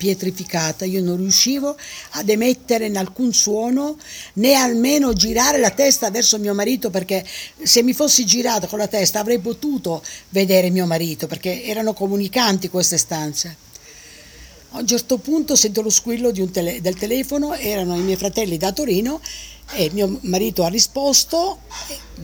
pietrificata, 0.00 0.86
io 0.86 1.02
non 1.02 1.18
riuscivo 1.18 1.76
ad 2.12 2.26
emettere 2.30 2.86
in 2.86 2.96
alcun 2.96 3.34
suono 3.34 3.98
né 4.34 4.54
almeno 4.54 5.12
girare 5.12 5.58
la 5.58 5.68
testa 5.68 6.10
verso 6.10 6.38
mio 6.38 6.54
marito 6.54 6.88
perché 6.88 7.22
se 7.62 7.82
mi 7.82 7.92
fossi 7.92 8.24
girata 8.24 8.66
con 8.66 8.78
la 8.78 8.86
testa 8.86 9.20
avrei 9.20 9.40
potuto 9.40 10.02
vedere 10.30 10.70
mio 10.70 10.86
marito 10.86 11.26
perché 11.26 11.64
erano 11.64 11.92
comunicanti 11.92 12.70
queste 12.70 12.96
stanze. 12.96 13.56
A 14.70 14.78
un 14.78 14.86
certo 14.86 15.18
punto 15.18 15.54
sento 15.54 15.82
lo 15.82 15.90
squillo 15.90 16.32
tele- 16.50 16.80
del 16.80 16.96
telefono, 16.96 17.52
erano 17.54 17.94
i 17.94 18.00
miei 18.00 18.16
fratelli 18.16 18.56
da 18.56 18.72
Torino 18.72 19.20
e 19.74 19.90
mio 19.92 20.18
marito 20.22 20.64
ha 20.64 20.68
risposto, 20.68 21.58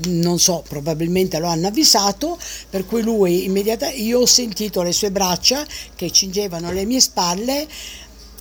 non 0.05 0.39
so, 0.39 0.63
probabilmente 0.69 1.39
lo 1.39 1.47
hanno 1.47 1.69
avvisato, 1.69 2.39
per 2.69 2.87
cui 2.87 3.03
lui 3.03 3.45
immediatamente, 3.45 4.01
io 4.01 4.21
ho 4.21 4.27
sentito 4.27 4.83
le 4.83 4.93
sue 4.93 5.11
braccia 5.11 5.65
che 5.95 6.11
cingevano 6.11 6.73
le 6.73 6.85
mie 6.85 7.01
spalle 7.01 7.67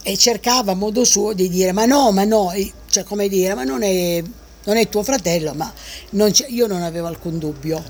e 0.04 0.18
cercava 0.18 0.74
a 0.74 0.76
modo 0.76 1.04
suo 1.04 1.34
di 1.34 1.50
dire 1.50 1.72
ma 1.72 1.86
no, 1.86 2.12
ma 2.12 2.24
no, 2.24 2.52
cioè 2.90 3.04
come 3.04 3.28
dire, 3.28 3.56
ma 3.56 3.64
non 3.64 3.82
è, 3.84 4.22
non 4.66 4.78
è 4.78 4.90
tuo 4.90 5.04
fratello, 5.04 5.54
ma 5.54 5.72
non 6.12 6.32
io 6.48 6.68
non 6.68 6.82
avevo 6.84 7.08
alcun 7.08 7.40
dubbio. 7.40 7.84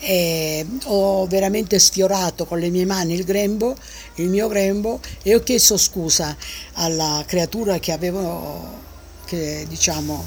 e 0.00 0.64
ho 0.84 1.26
veramente 1.26 1.78
sfiorato 1.78 2.46
con 2.46 2.58
le 2.58 2.70
mie 2.70 2.84
mani 2.84 3.14
il 3.14 3.24
grembo, 3.24 3.76
il 4.16 4.28
mio 4.28 4.46
grembo 4.48 5.00
e 5.22 5.34
ho 5.34 5.40
chiesto 5.40 5.76
scusa 5.76 6.36
alla 6.74 7.24
creatura 7.26 7.78
che 7.78 7.92
avevo, 7.92 8.80
che, 9.24 9.66
diciamo, 9.68 10.24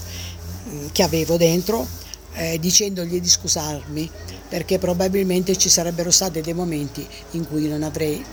che 0.91 1.03
avevo 1.03 1.37
dentro 1.37 1.99
eh, 2.33 2.59
dicendogli 2.59 3.19
di 3.19 3.29
scusarmi 3.29 4.09
perché 4.47 4.79
probabilmente 4.79 5.57
ci 5.57 5.69
sarebbero 5.69 6.11
stati 6.11 6.41
dei 6.41 6.53
momenti 6.53 7.07
in 7.31 7.47
cui 7.47 7.67
non 7.67 7.83
avrei 7.83 8.23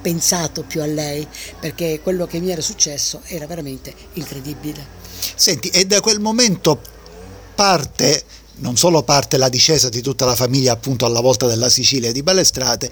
pensato 0.00 0.62
più 0.62 0.82
a 0.82 0.86
lei 0.86 1.26
perché 1.58 2.00
quello 2.02 2.26
che 2.26 2.38
mi 2.38 2.50
era 2.50 2.60
successo 2.60 3.22
era 3.26 3.46
veramente 3.46 3.92
incredibile. 4.14 5.02
Senti, 5.34 5.68
e 5.68 5.86
da 5.86 6.00
quel 6.00 6.20
momento 6.20 6.80
parte 7.54 8.22
non 8.56 8.76
solo 8.76 9.02
parte 9.02 9.36
la 9.36 9.48
discesa 9.48 9.88
di 9.88 10.00
tutta 10.00 10.24
la 10.24 10.34
famiglia 10.34 10.72
appunto 10.72 11.06
alla 11.06 11.20
volta 11.20 11.46
della 11.46 11.68
Sicilia 11.68 12.12
di 12.12 12.22
Balestrate, 12.22 12.90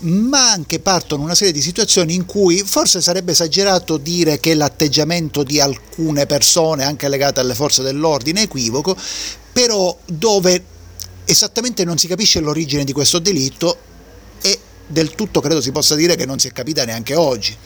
ma 0.00 0.50
anche 0.50 0.80
partono 0.80 1.22
una 1.22 1.34
serie 1.34 1.52
di 1.52 1.62
situazioni 1.62 2.14
in 2.14 2.24
cui 2.24 2.62
forse 2.64 3.00
sarebbe 3.00 3.32
esagerato 3.32 3.96
dire 3.96 4.40
che 4.40 4.54
l'atteggiamento 4.54 5.42
di 5.42 5.60
alcune 5.60 6.26
persone, 6.26 6.84
anche 6.84 7.08
legate 7.08 7.40
alle 7.40 7.54
forze 7.54 7.82
dell'ordine, 7.82 8.40
è 8.40 8.44
equivoco, 8.44 8.96
però 9.52 9.96
dove 10.06 10.64
esattamente 11.24 11.84
non 11.84 11.98
si 11.98 12.06
capisce 12.06 12.40
l'origine 12.40 12.84
di 12.84 12.92
questo 12.92 13.18
delitto 13.18 13.76
e 14.42 14.58
del 14.86 15.14
tutto 15.14 15.40
credo 15.40 15.60
si 15.60 15.70
possa 15.70 15.94
dire 15.94 16.16
che 16.16 16.26
non 16.26 16.38
si 16.38 16.48
è 16.48 16.52
capita 16.52 16.84
neanche 16.84 17.14
oggi. 17.14 17.56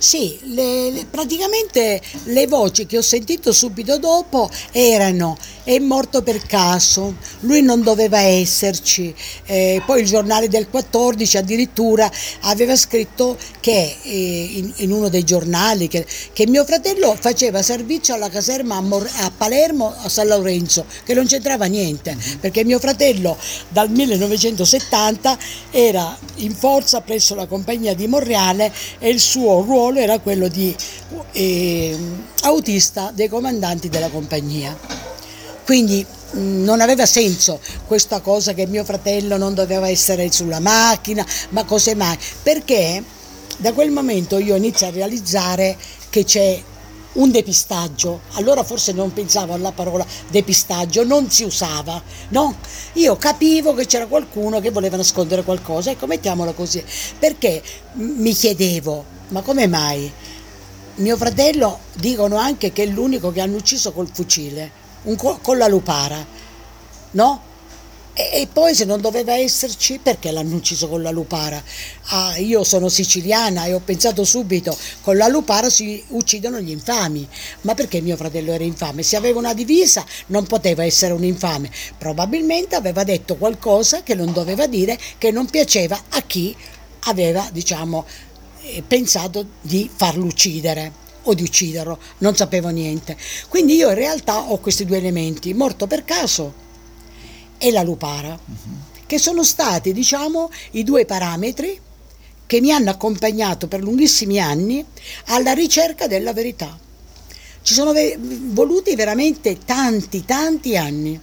Sì, 0.00 0.38
le, 0.44 0.90
le, 0.92 1.04
praticamente 1.04 2.00
le 2.24 2.46
voci 2.46 2.86
che 2.86 2.96
ho 2.96 3.02
sentito 3.02 3.52
subito 3.52 3.98
dopo 3.98 4.48
erano 4.72 5.36
è 5.62 5.78
morto 5.78 6.22
per 6.22 6.40
caso, 6.46 7.16
lui 7.40 7.60
non 7.60 7.82
doveva 7.82 8.18
esserci, 8.18 9.14
eh, 9.44 9.82
poi 9.84 10.00
il 10.00 10.06
giornale 10.06 10.48
del 10.48 10.70
14 10.70 11.36
addirittura 11.36 12.10
aveva 12.40 12.74
scritto 12.76 13.36
che 13.60 13.96
eh, 14.02 14.50
in, 14.54 14.72
in, 14.76 14.90
uno 14.90 15.10
dei 15.10 15.22
giornali 15.22 15.86
che, 15.86 16.06
che, 16.32 16.46
mio 16.46 16.64
fratello 16.64 17.14
faceva 17.20 17.60
servizio 17.60 18.14
alla 18.14 18.30
caserma 18.30 18.76
a, 18.76 18.80
Mor- 18.80 19.08
a, 19.18 19.30
Palermo 19.36 19.94
a 19.94 20.08
San 20.08 20.28
Lorenzo, 20.28 20.86
che 21.04 21.12
non 21.12 21.26
c'entrava 21.26 21.66
niente, 21.66 22.16
perché 22.40 22.64
mio 22.64 22.78
fratello 22.78 23.36
dal 23.68 23.90
1970 23.90 25.38
era 25.70 26.18
in 26.36 26.54
forza 26.54 27.02
presso 27.02 27.34
la 27.34 27.46
compagnia 27.46 27.94
di 27.94 28.06
Monreale 28.06 28.72
e 28.98 29.10
il 29.10 29.20
suo 29.20 29.60
ruolo 29.60 29.89
era 29.98 30.18
quello 30.18 30.48
di 30.48 30.74
eh, 31.32 31.96
autista 32.42 33.10
dei 33.14 33.28
comandanti 33.28 33.88
della 33.88 34.08
compagnia. 34.08 34.76
Quindi 35.64 36.04
non 36.32 36.80
aveva 36.80 37.06
senso 37.06 37.60
questa 37.86 38.20
cosa 38.20 38.52
che 38.54 38.66
mio 38.66 38.84
fratello 38.84 39.36
non 39.36 39.54
doveva 39.54 39.88
essere 39.88 40.30
sulla 40.30 40.60
macchina, 40.60 41.26
ma 41.50 41.64
cose 41.64 41.94
mai, 41.94 42.16
perché 42.42 43.02
da 43.56 43.72
quel 43.72 43.90
momento 43.90 44.38
io 44.38 44.56
inizio 44.56 44.86
a 44.86 44.90
realizzare 44.90 45.76
che 46.08 46.24
c'è 46.24 46.62
un 47.12 47.30
depistaggio, 47.30 48.20
allora 48.32 48.62
forse 48.62 48.92
non 48.92 49.12
pensavo 49.12 49.52
alla 49.52 49.72
parola 49.72 50.06
depistaggio, 50.28 51.04
non 51.04 51.28
si 51.28 51.42
usava, 51.42 52.00
no? 52.28 52.56
Io 52.94 53.16
capivo 53.16 53.74
che 53.74 53.86
c'era 53.86 54.06
qualcuno 54.06 54.60
che 54.60 54.70
voleva 54.70 54.96
nascondere 54.96 55.42
qualcosa, 55.42 55.90
ecco 55.90 56.06
mettiamolo 56.06 56.52
così, 56.52 56.82
perché 57.18 57.62
mi 57.94 58.32
chiedevo, 58.32 59.04
ma 59.30 59.42
come 59.42 59.66
mai? 59.66 60.12
Mio 60.96 61.16
fratello 61.16 61.80
dicono 61.94 62.36
anche 62.36 62.72
che 62.72 62.82
è 62.82 62.86
l'unico 62.86 63.32
che 63.32 63.40
hanno 63.40 63.56
ucciso 63.56 63.92
col 63.92 64.08
fucile, 64.12 64.70
co- 65.16 65.38
con 65.40 65.56
la 65.56 65.66
lupara, 65.66 66.24
no? 67.12 67.48
E, 68.12 68.48
poi 68.52 68.74
se 68.74 68.84
non 68.84 69.00
doveva 69.00 69.34
esserci, 69.34 69.98
perché 70.02 70.30
l'hanno 70.30 70.56
ucciso 70.56 70.88
con 70.88 71.00
la 71.00 71.10
lupara? 71.10 71.62
Ah, 72.08 72.36
io 72.36 72.64
sono 72.64 72.88
siciliana 72.88 73.64
e 73.64 73.72
ho 73.72 73.80
pensato 73.80 74.24
subito, 74.24 74.76
con 75.00 75.16
la 75.16 75.28
lupara 75.28 75.70
si 75.70 76.04
uccidono 76.08 76.60
gli 76.60 76.70
infami. 76.70 77.26
Ma 77.62 77.74
perché 77.74 78.00
mio 78.00 78.16
fratello 78.16 78.52
era 78.52 78.64
infame? 78.64 79.02
Se 79.02 79.16
aveva 79.16 79.38
una 79.38 79.54
divisa 79.54 80.04
non 80.26 80.44
poteva 80.46 80.84
essere 80.84 81.14
un 81.14 81.24
infame. 81.24 81.70
Probabilmente 81.96 82.74
aveva 82.74 83.04
detto 83.04 83.36
qualcosa 83.36 84.02
che 84.02 84.14
non 84.14 84.32
doveva 84.32 84.66
dire, 84.66 84.98
che 85.16 85.30
non 85.30 85.48
piaceva 85.48 85.98
a 86.10 86.20
chi 86.22 86.54
aveva, 87.04 87.48
diciamo, 87.50 88.04
pensato 88.86 89.46
di 89.60 89.90
farlo 89.94 90.24
uccidere 90.24 90.92
o 91.22 91.34
di 91.34 91.42
ucciderlo, 91.42 91.98
non 92.18 92.34
sapevo 92.34 92.68
niente. 92.68 93.16
Quindi 93.48 93.74
io 93.74 93.88
in 93.88 93.94
realtà 93.94 94.50
ho 94.50 94.58
questi 94.58 94.84
due 94.84 94.98
elementi, 94.98 95.52
morto 95.54 95.86
per 95.86 96.04
caso 96.04 96.68
e 97.58 97.70
la 97.70 97.82
lupara, 97.82 98.30
uh-huh. 98.32 99.04
che 99.06 99.18
sono 99.18 99.44
stati, 99.44 99.92
diciamo, 99.92 100.50
i 100.72 100.82
due 100.82 101.04
parametri 101.04 101.78
che 102.46 102.60
mi 102.60 102.72
hanno 102.72 102.90
accompagnato 102.90 103.68
per 103.68 103.80
lunghissimi 103.80 104.40
anni 104.40 104.84
alla 105.26 105.52
ricerca 105.52 106.06
della 106.06 106.32
verità. 106.32 106.78
Ci 107.62 107.74
sono 107.74 107.92
ve- 107.92 108.18
voluti 108.18 108.96
veramente 108.96 109.58
tanti, 109.64 110.24
tanti 110.24 110.76
anni, 110.76 111.20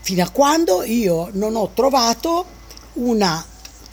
fino 0.00 0.22
a 0.22 0.30
quando 0.30 0.82
io 0.82 1.28
non 1.32 1.54
ho 1.54 1.70
trovato 1.74 2.46
una 2.94 3.44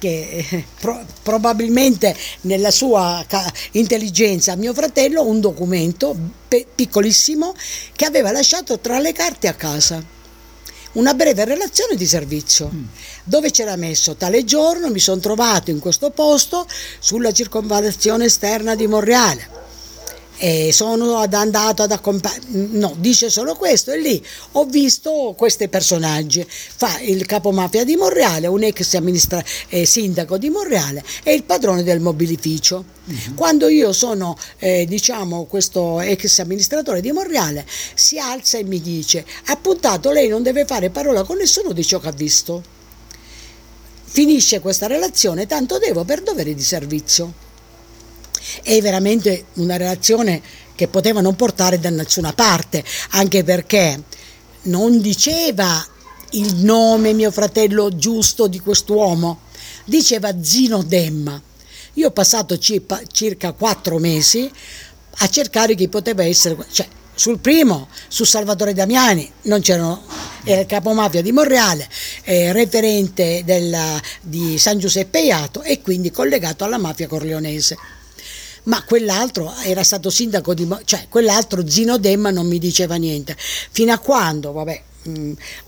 che 0.04 0.46
eh, 0.50 0.66
pro- 0.82 1.06
probabilmente 1.22 2.14
nella 2.42 2.72
sua 2.72 3.26
intelligenza 3.72 4.58
mio 4.58 4.74
fratello 4.74 5.26
un 5.26 5.40
documento 5.40 6.14
piccolissimo 6.76 7.54
che 7.94 8.04
aveva 8.04 8.32
lasciato 8.32 8.80
tra 8.80 9.00
le 9.00 9.14
carte 9.14 9.48
a 9.48 9.54
casa 9.54 10.04
una 10.94 11.14
breve 11.14 11.46
relazione 11.46 11.96
di 11.96 12.06
servizio 12.06 12.70
mm. 12.72 12.84
dove 13.24 13.50
c'era 13.50 13.78
messo 13.78 14.16
tale 14.16 14.44
giorno 14.44 14.92
mi 14.92 15.00
sono 15.00 15.22
trovato 15.22 15.72
in 15.72 15.80
questo 15.80 16.10
posto 16.10 16.68
sulla 17.00 17.32
circonvallazione 17.32 18.26
esterna 18.26 18.76
di 18.76 18.88
Monreale 18.88 19.53
e 20.38 20.72
sono 20.74 21.16
andato 21.16 21.84
ad 21.84 21.92
accompagnare, 21.92 22.42
no, 22.48 22.96
dice 22.98 23.30
solo 23.30 23.56
questo 23.56 23.92
e 23.92 24.00
lì 24.00 24.26
ho 24.54 24.66
visto 24.66 25.34
questi 25.38 25.68
personaggi, 25.68 26.46
fa 26.48 27.00
il 27.00 27.26
capomafia 27.26 27.84
di 27.84 27.96
Monreale, 27.96 28.48
un 28.48 28.64
ex 28.64 28.94
amministra- 28.96 29.44
eh, 29.70 29.86
sindaco 29.86 30.38
di 30.38 30.50
Monreale 30.50 31.04
e 31.24 31.34
il 31.34 31.44
padrone 31.44 31.84
del 31.84 32.00
mobilificio. 32.00 32.84
Uh-huh. 33.06 33.34
Quando 33.36 33.68
io 33.68 33.94
sono, 33.94 34.38
eh, 34.60 34.86
diciamo, 34.88 35.46
questo 35.46 36.02
ex 36.02 36.40
amministratore 36.40 37.02
di 37.02 37.12
Monreale, 37.12 37.66
si 37.94 38.18
alza 38.18 38.58
e 38.58 38.64
mi 38.64 38.82
dice, 38.82 39.26
appuntato, 39.46 40.12
lei 40.12 40.30
non 40.30 40.42
deve 40.42 40.66
fare 40.66 40.90
parola 40.90 41.24
con 41.24 41.38
nessuno 41.38 41.74
di 41.74 41.84
ciò 41.84 42.00
che 42.00 42.08
ha 42.08 42.14
visto. 42.14 42.64
Finisce 44.06 44.60
questa 44.60 44.88
relazione, 44.88 45.48
tanto 45.48 45.80
devo 45.80 46.04
per 46.04 46.22
dovere 46.22 46.54
di 46.54 46.62
servizio 46.62 47.43
è 48.62 48.80
veramente 48.82 49.46
una 49.54 49.78
relazione 49.78 50.42
che 50.76 50.88
poteva 50.88 51.22
non 51.22 51.36
portare 51.36 51.80
da 51.80 51.90
nessuna 51.90 52.34
parte, 52.34 52.84
anche 53.12 53.44
perché 53.44 54.02
non 54.64 55.00
diceva 55.02 55.86
il 56.32 56.56
nome 56.56 57.14
mio 57.14 57.32
fratello 57.32 57.96
giusto 57.96 58.48
di 58.48 58.60
quest'uomo, 58.60 59.42
diceva 59.86 60.42
Zino 60.42 60.82
Demma. 60.82 61.40
Io 61.94 62.08
ho 62.08 62.12
passato 62.12 62.58
circa 62.58 63.52
quattro 63.52 64.00
mesi 64.00 64.50
a 65.18 65.30
cercare 65.30 65.76
chi 65.76 65.88
poteva 65.90 66.24
essere, 66.24 66.58
cioè 66.72 66.88
sul 67.14 67.38
primo, 67.38 67.88
su 68.08 68.24
Salvatore 68.24 68.74
Damiani, 68.74 69.32
non 69.44 69.62
c'erano, 69.62 70.02
era 70.44 70.62
il 70.62 70.68
capomafia 70.68 71.22
di 71.22 71.32
Monreale, 71.32 71.88
eh, 72.24 72.52
referente 72.52 73.44
della, 73.46 74.02
di 74.20 74.58
San 74.58 74.80
Giuseppe 74.80 75.22
Iato 75.22 75.62
e 75.62 75.82
quindi 75.82 76.10
collegato 76.10 76.64
alla 76.64 76.80
mafia 76.80 77.08
corleonese 77.08 77.78
ma 78.64 78.84
quell'altro 78.84 79.54
era 79.64 79.84
stato 79.84 80.10
sindaco 80.10 80.54
di... 80.54 80.68
cioè 80.86 81.08
quell'altro 81.10 81.68
Zino 81.68 81.98
Demma 81.98 82.30
non 82.30 82.48
mi 82.48 82.60
diceva 82.60 82.96
niente, 82.96 83.36
fino 83.38 83.92
a 83.92 84.00
quando, 84.00 84.52
vabbè, 84.52 84.82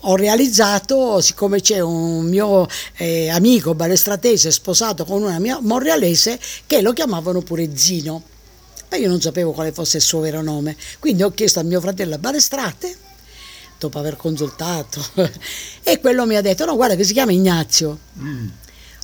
ho 0.00 0.16
realizzato, 0.16 1.20
siccome 1.20 1.60
c'è 1.60 1.80
un 1.80 2.24
mio 2.24 2.66
eh, 2.96 3.28
amico 3.28 3.74
balestratese 3.74 4.50
sposato 4.50 5.04
con 5.04 5.22
una 5.22 5.38
mia 5.38 5.58
monrealese, 5.60 6.38
che 6.66 6.80
lo 6.80 6.92
chiamavano 6.92 7.42
pure 7.42 7.76
Zino, 7.76 8.22
ma 8.88 8.96
io 8.96 9.08
non 9.08 9.20
sapevo 9.20 9.52
quale 9.52 9.72
fosse 9.72 9.98
il 9.98 10.02
suo 10.02 10.20
vero 10.20 10.42
nome, 10.42 10.76
quindi 10.98 11.22
ho 11.22 11.30
chiesto 11.32 11.58
al 11.58 11.66
mio 11.66 11.80
fratello 11.80 12.16
Balestrate, 12.18 12.96
dopo 13.78 13.98
aver 13.98 14.16
consultato, 14.16 15.04
e 15.82 16.00
quello 16.00 16.24
mi 16.24 16.36
ha 16.36 16.40
detto, 16.40 16.64
no 16.64 16.74
guarda 16.74 16.94
che 16.94 17.04
si 17.04 17.12
chiama 17.12 17.32
Ignazio. 17.32 17.98
Mm. 18.18 18.48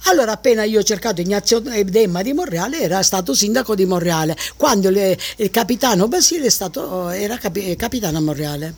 Allora 0.05 0.33
appena 0.33 0.65
io 0.65 0.81
ho 0.81 0.83
cercato 0.83 1.21
Ignazio 1.21 1.61
Demma 1.61 2.23
di 2.23 2.33
Monreale 2.33 2.81
era 2.81 3.03
stato 3.03 3.35
sindaco 3.35 3.75
di 3.75 3.85
Monreale, 3.85 4.37
quando 4.57 4.91
le, 4.91 5.17
il 5.37 5.51
capitano 5.51 6.09
Basile 6.09 6.51
stato, 6.51 7.09
era 7.11 7.39
capi, 7.39 7.77
capitano 7.77 8.19
a 8.19 8.21
Monreale. 8.21 8.75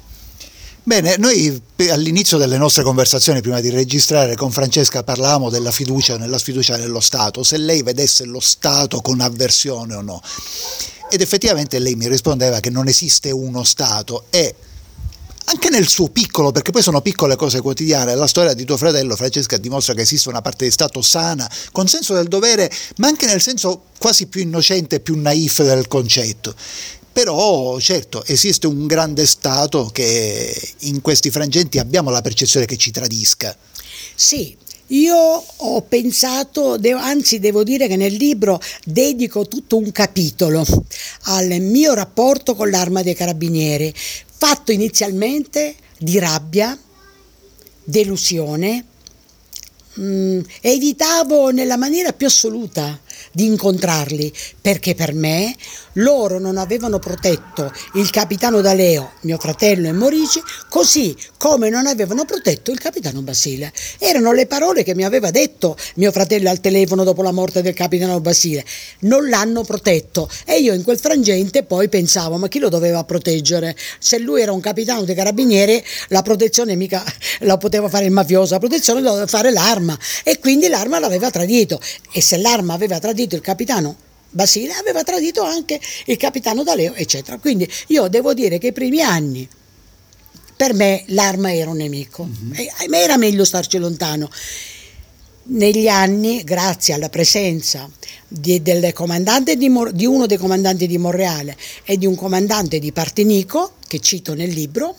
Bene, 0.87 1.17
noi 1.17 1.63
all'inizio 1.91 2.37
delle 2.37 2.59
nostre 2.59 2.83
conversazioni, 2.83 3.41
prima 3.41 3.61
di 3.61 3.71
registrare 3.71 4.37
con 4.37 4.51
Francesca, 4.51 5.03
parlavamo 5.03 5.49
della 5.49 5.71
fiducia 5.71 6.19
nella 6.19 6.37
sfiducia 6.37 6.77
nello 6.77 7.01
Stato, 7.01 7.43
se 7.43 7.57
lei 7.57 7.83
vedesse 7.83 8.27
lo 8.27 8.41
Stato 8.41 9.01
con 9.01 9.21
avversione 9.21 9.95
o 9.95 10.03
no. 10.03 10.21
Ed 11.09 11.23
effettivamente 11.23 11.79
lei 11.79 11.95
mi 11.95 12.07
rispondeva 12.07 12.61
che 12.61 12.69
non 12.69 12.87
esiste 12.87 13.31
uno 13.31 13.65
Stato 13.65 14.27
e 14.29 14.55
anche 15.47 15.69
nel 15.71 15.87
suo 15.87 16.09
piccolo, 16.09 16.53
perché 16.53 16.71
poi 16.71 16.83
sono 16.83 17.01
piccole 17.01 17.37
cose 17.37 17.61
quotidiane, 17.61 18.15
la 18.15 18.27
storia 18.27 18.55
di 18.55 18.65
tuo 18.65 18.77
fratello 18.77 19.15
Francesca 19.17 19.57
dimostra 19.59 19.95
che 19.95 20.03
esiste 20.03 20.29
una 20.29 20.41
parte 20.41 20.65
di 20.65 20.71
Stato 20.71 21.03
sana, 21.03 21.51
con 21.73 21.87
senso 21.87 22.15
del 22.15 22.29
dovere, 22.29 22.71
ma 22.97 23.09
anche 23.09 23.27
nel 23.27 23.41
senso 23.41 23.85
quasi 23.99 24.27
più 24.27 24.41
innocente, 24.41 25.01
più 25.01 25.21
naif 25.21 25.63
del 25.63 25.87
concetto. 25.87 26.55
Però 27.13 27.79
certo 27.79 28.25
esiste 28.25 28.67
un 28.67 28.87
grande 28.87 29.27
Stato 29.27 29.91
che 29.93 30.73
in 30.81 31.01
questi 31.01 31.31
frangenti 31.31 31.79
abbiamo 31.79 32.11
la 32.11 32.23
percezione 32.23 32.67
che 32.67 32.77
ci 32.77 32.91
tradisca. 32.91 33.57
Sì, 34.17 34.57
io 34.89 35.17
ho 35.17 35.81
pensato, 35.83 36.77
anzi 36.97 37.39
devo 37.39 37.63
dire 37.63 37.89
che 37.89 37.97
nel 37.97 38.13
libro 38.13 38.61
dedico 38.85 39.49
tutto 39.49 39.79
un 39.79 39.91
capitolo 39.93 40.65
al 41.23 41.59
mio 41.61 41.95
rapporto 41.95 42.55
con 42.55 42.69
l'arma 42.69 43.03
dei 43.03 43.15
carabinieri, 43.15 43.95
fatto 44.37 44.73
inizialmente 44.73 45.75
di 45.99 46.19
rabbia, 46.19 46.79
delusione, 47.83 48.85
mm, 50.01 50.41
evitavo 50.61 51.51
nella 51.51 51.77
maniera 51.77 52.13
più 52.13 52.27
assoluta 52.27 53.01
di 53.33 53.47
incontrarli 53.47 54.33
perché 54.61 54.95
per 54.95 55.13
me 55.13 55.55
loro 55.95 56.39
non 56.39 56.57
avevano 56.57 56.99
protetto 56.99 57.73
il 57.95 58.11
capitano 58.11 58.61
D'Aleo, 58.61 59.13
mio 59.21 59.39
fratello 59.39 59.89
e 59.89 59.93
Morici, 59.93 60.43
così 60.69 61.17
come 61.37 61.69
non 61.69 61.87
avevano 61.87 62.25
protetto 62.25 62.71
il 62.71 62.79
capitano 62.79 63.21
Basile. 63.23 63.73
Erano 63.99 64.33
le 64.33 64.47
parole 64.47 64.83
che 64.83 64.95
mi 64.95 65.05
aveva 65.05 65.31
detto 65.31 65.77
mio 65.97 66.11
fratello 66.11 66.51
al 66.51 66.61
telefono 66.61 67.05
dopo 67.05 67.23
la 67.23 67.33
morte 67.33 67.63
del 67.63 67.75
capitano 67.75 68.21
Basile. 68.21 68.65
Non 69.01 69.29
l'hanno 69.29 69.63
protetto 69.63 70.29
e 70.45 70.59
io 70.59 70.75
in 70.75 70.83
quel 70.83 70.99
frangente 70.99 71.63
poi 71.63 71.89
pensavo 71.89 72.37
ma 72.39 72.49
chi 72.49 72.59
lo 72.59 72.69
doveva 72.69 73.05
proteggere? 73.05 73.77
Se 73.99 74.19
lui 74.19 74.43
era 74.43 74.53
un 74.53 74.61
capitano 74.61 75.05
dei 75.05 75.15
carabinieri 75.15 75.83
la 76.09 76.23
protezione 76.23 76.75
mica 76.75 77.05
la 77.41 77.57
poteva 77.57 77.89
fare 77.89 78.07
il 78.07 78.11
mafioso, 78.11 78.55
la 78.55 78.59
protezione 78.59 79.01
doveva 79.01 79.27
fare 79.27 79.53
l'arma 79.53 79.97
e 80.23 80.39
quindi 80.39 80.69
l'arma 80.69 80.99
l'aveva 80.99 81.31
tradito 81.31 81.81
e 82.13 82.21
se 82.21 82.37
l'arma 82.39 82.75
aveva 82.75 82.99
tradito 83.05 83.35
il 83.35 83.43
capitano 83.43 83.97
Basile 84.31 84.73
aveva 84.73 85.05
tradito 85.05 85.43
anche 85.43 85.79
il 86.07 86.17
capitano 86.17 86.65
D'Aleo, 86.65 86.95
eccetera. 86.95 87.39
Quindi 87.39 87.71
io 87.89 88.09
devo 88.09 88.33
dire 88.33 88.57
che 88.59 88.69
i 88.69 88.73
primi 88.73 89.01
anni 89.03 89.47
per 90.57 90.73
me 90.73 91.05
l'arma 91.09 91.55
era 91.55 91.71
un 91.71 91.77
nemico, 91.77 92.25
mm-hmm. 92.25 92.53
e, 92.55 92.89
ma 92.89 92.99
era 92.99 93.17
meglio 93.17 93.45
starci 93.45 93.77
lontano. 93.79 94.29
Negli 95.47 95.87
anni, 95.87 96.43
grazie 96.43 96.95
alla 96.95 97.11
presenza 97.11 97.89
di, 98.27 98.63
di, 98.63 98.73
di, 98.81 100.07
uno 100.07 100.27
dei 100.27 100.39
comandanti 100.39 100.87
di 100.87 100.99
Monreale 100.99 101.57
e 101.85 101.99
di 101.99 102.07
un 102.07 102.17
comandante 102.17 102.79
di 102.79 102.91
Partinico, 102.91 103.75
che 103.87 104.01
cito 104.01 104.35
nel 104.35 104.51
libro, 104.51 104.97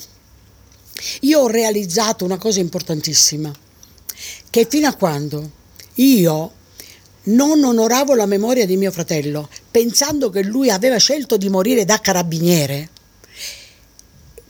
io 1.22 1.40
ho 1.40 1.48
realizzato 1.48 2.24
una 2.24 2.38
cosa 2.38 2.60
importantissima, 2.60 3.52
che 4.50 4.68
fino 4.70 4.88
a 4.88 4.94
quando 4.94 5.52
io 5.96 6.52
non 7.26 7.64
onoravo 7.64 8.16
la 8.16 8.26
memoria 8.26 8.66
di 8.66 8.78
mio 8.78 8.92
fratello, 8.92 9.50
pensando 9.72 10.30
che 10.30 10.44
lui 10.44 10.70
aveva 10.70 10.98
scelto 10.98 11.38
di 11.38 11.50
morire 11.50 11.86
da 11.86 12.00
carabiniere, 12.00 12.90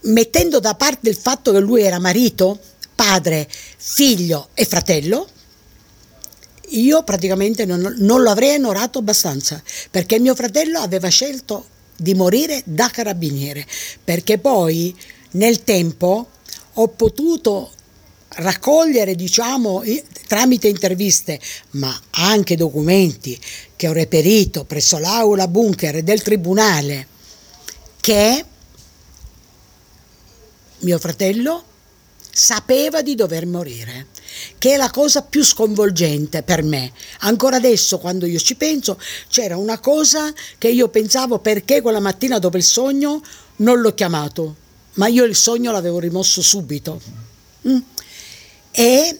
mettendo 0.02 0.60
da 0.60 0.76
parte 0.76 1.10
il 1.10 1.16
fatto 1.16 1.52
che 1.52 1.60
lui 1.60 1.82
era 1.82 2.00
marito, 2.00 2.60
padre, 2.96 3.48
figlio 3.78 4.50
e 4.54 4.66
fratello, 4.66 5.28
io 6.70 7.04
praticamente 7.04 7.66
non, 7.66 7.96
non 8.00 8.22
lo 8.22 8.30
avrei 8.30 8.56
onorato 8.56 9.00
abbastanza, 9.00 9.62
perché 9.92 10.20
mio 10.20 10.36
fratello 10.36 10.80
aveva 10.80 11.10
scelto 11.10 11.68
di 11.96 12.14
morire 12.14 12.62
da 12.66 12.90
carabiniere, 12.90 13.66
perché 14.04 14.38
poi 14.38 14.96
nel 15.32 15.64
tempo 15.64 16.30
ho 16.74 16.88
potuto 16.90 17.72
raccogliere, 18.36 19.16
diciamo, 19.16 19.84
tramite 20.28 20.68
interviste, 20.68 21.40
ma 21.72 21.98
anche 22.12 22.56
documenti 22.56 23.40
che 23.76 23.88
ho 23.88 23.94
reperito 23.94 24.66
presso 24.66 24.98
l'aula 24.98 25.48
bunker 25.48 26.02
del 26.04 26.22
tribunale, 26.22 27.08
che 28.00 28.46
mio 30.80 31.00
fratello 31.00 31.64
sapeva 32.32 33.02
di 33.02 33.16
dover 33.16 33.46
morire, 33.46 34.08
che 34.58 34.74
è 34.74 34.78
la 34.78 34.90
cosa 34.90 35.22
più 35.22 35.44
sconvolgente 35.44 36.44
per 36.44 36.64
me. 36.64 36.92
Ancora 37.20 37.56
adesso, 37.56 37.98
quando 37.98 38.26
io 38.26 38.40
ci 38.40 38.56
penso, 38.56 39.00
c'era 39.30 39.56
una 39.56 39.80
cosa 39.80 40.34
che 40.58 40.68
io 40.68 40.90
pensavo 40.90 41.40
perché 41.40 41.82
quella 41.82 42.02
mattina 42.02 42.38
dopo 42.38 42.58
il 42.58 42.64
sogno 42.64 43.22
non 43.58 43.80
l'ho 43.80 43.94
chiamato, 43.94 44.56
ma 44.96 45.08
io 45.08 45.24
il 45.24 45.36
sogno 45.36 45.72
l'avevo 45.72 46.00
rimosso 46.00 46.42
subito. 46.42 47.02
Mm? 47.68 47.78
E 48.78 49.20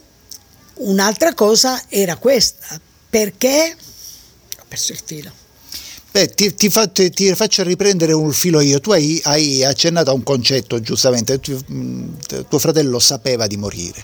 un'altra 0.74 1.32
cosa 1.32 1.82
era 1.88 2.16
questa, 2.16 2.78
perché 3.08 3.74
ho 4.58 4.64
perso 4.68 4.92
il 4.92 5.00
filo. 5.02 5.30
Beh, 6.10 6.28
ti, 6.28 6.54
ti, 6.54 6.68
fa, 6.68 6.86
ti, 6.86 7.10
ti, 7.10 7.34
faccio 7.34 7.62
riprendere 7.62 8.12
un 8.12 8.32
filo 8.32 8.60
io. 8.60 8.80
Tu 8.80 8.92
hai, 8.92 9.20
hai 9.24 9.64
accennato 9.64 10.10
a 10.10 10.14
un 10.14 10.22
concetto, 10.22 10.80
giustamente. 10.80 11.40
Tu, 11.40 11.58
tuo 12.48 12.58
fratello 12.58 12.98
sapeva 12.98 13.46
di 13.46 13.56
morire, 13.56 14.02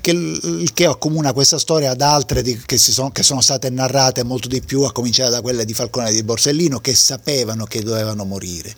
che, 0.00 0.66
che 0.72 0.86
accomuna 0.86 1.32
questa 1.32 1.58
storia 1.58 1.90
ad 1.90 2.00
altre 2.02 2.42
di, 2.42 2.60
che, 2.64 2.76
sono, 2.76 3.10
che, 3.10 3.22
sono, 3.22 3.40
state 3.40 3.70
narrate 3.70 4.22
molto 4.22 4.48
di 4.48 4.60
più, 4.60 4.82
a 4.82 4.92
cominciare 4.92 5.30
da 5.30 5.40
quelle 5.40 5.64
di 5.64 5.74
Falcone 5.74 6.10
e 6.10 6.12
di 6.12 6.22
Borsellino, 6.22 6.78
che 6.80 6.94
sapevano 6.94 7.64
che 7.64 7.82
dovevano 7.82 8.24
morire. 8.24 8.74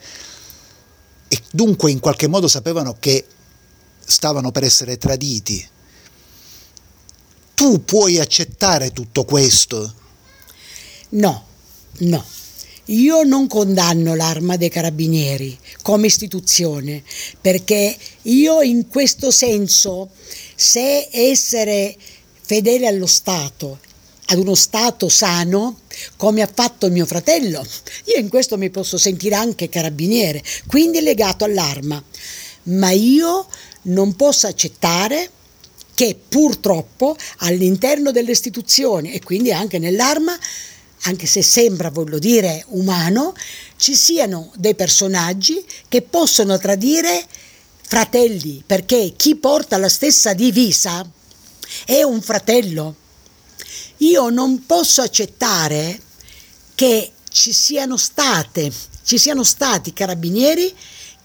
E 1.29 1.41
dunque 1.51 1.91
in 1.91 1.99
qualche 1.99 2.29
modo 2.29 2.47
sapevano 2.47 2.97
che 2.99 3.27
stavano 4.05 4.53
per 4.53 4.63
essere 4.63 4.99
traditi 4.99 5.75
tu 7.57 7.83
puoi 7.85 8.21
accettare 8.21 8.93
tutto 8.93 9.25
questo? 9.25 9.95
No, 11.09 11.47
no. 12.01 12.25
Io 12.89 13.23
non 13.23 13.47
condanno 13.47 14.15
l'arma 14.15 14.59
dei 14.59 14.69
carabinieri 14.69 15.59
come 15.81 16.07
istituzione, 16.07 17.03
perché 17.41 17.97
io 18.23 18.61
in 18.61 18.89
questo 18.89 19.31
senso, 19.31 20.11
se 20.55 21.09
essere 21.11 21.97
fedele 22.43 22.87
allo 22.87 23.07
Stato, 23.07 23.79
ad 24.27 24.39
uno 24.39 24.55
Stato 24.55 25.09
sano, 25.09 25.81
come 26.17 26.43
ha 26.43 26.51
fatto 26.53 26.91
mio 26.91 27.07
fratello, 27.07 27.67
io 28.05 28.21
in 28.21 28.29
questo 28.29 28.59
mi 28.59 28.69
posso 28.69 28.99
sentire 28.99 29.35
anche 29.35 29.71
carabiniere, 29.71 30.43
quindi 30.67 31.01
legato 31.01 31.45
all'arma, 31.45 32.05
ma 32.65 32.91
io 32.91 33.47
non 33.83 34.15
posso 34.15 34.47
accettare 34.47 35.31
che 35.97 36.15
purtroppo 36.29 37.17
all'interno 37.39 38.11
delle 38.11 38.33
istituzioni 38.33 39.13
e 39.13 39.23
quindi 39.23 39.51
anche 39.51 39.79
nell'arma, 39.79 40.39
anche 41.05 41.25
se 41.25 41.41
sembra, 41.41 41.89
voglio 41.89 42.19
dire, 42.19 42.63
umano, 42.69 43.35
ci 43.79 43.97
siano 43.97 44.53
dei 44.57 44.75
personaggi 44.75 45.65
che 45.89 46.03
possono 46.03 46.59
tradire 46.59 47.25
fratelli, 47.81 48.63
perché 48.67 49.15
chi 49.17 49.37
porta 49.37 49.79
la 49.79 49.89
stessa 49.89 50.35
divisa 50.35 51.09
è 51.87 52.03
un 52.03 52.21
fratello. 52.21 52.95
Io 53.99 54.29
non 54.29 54.67
posso 54.67 55.01
accettare 55.01 55.99
che 56.75 57.13
ci 57.31 57.55
siano 57.55 57.97
state, 57.97 58.71
ci 59.03 59.17
siano 59.17 59.45
stati 59.45 59.95
carabinieri 59.95 60.75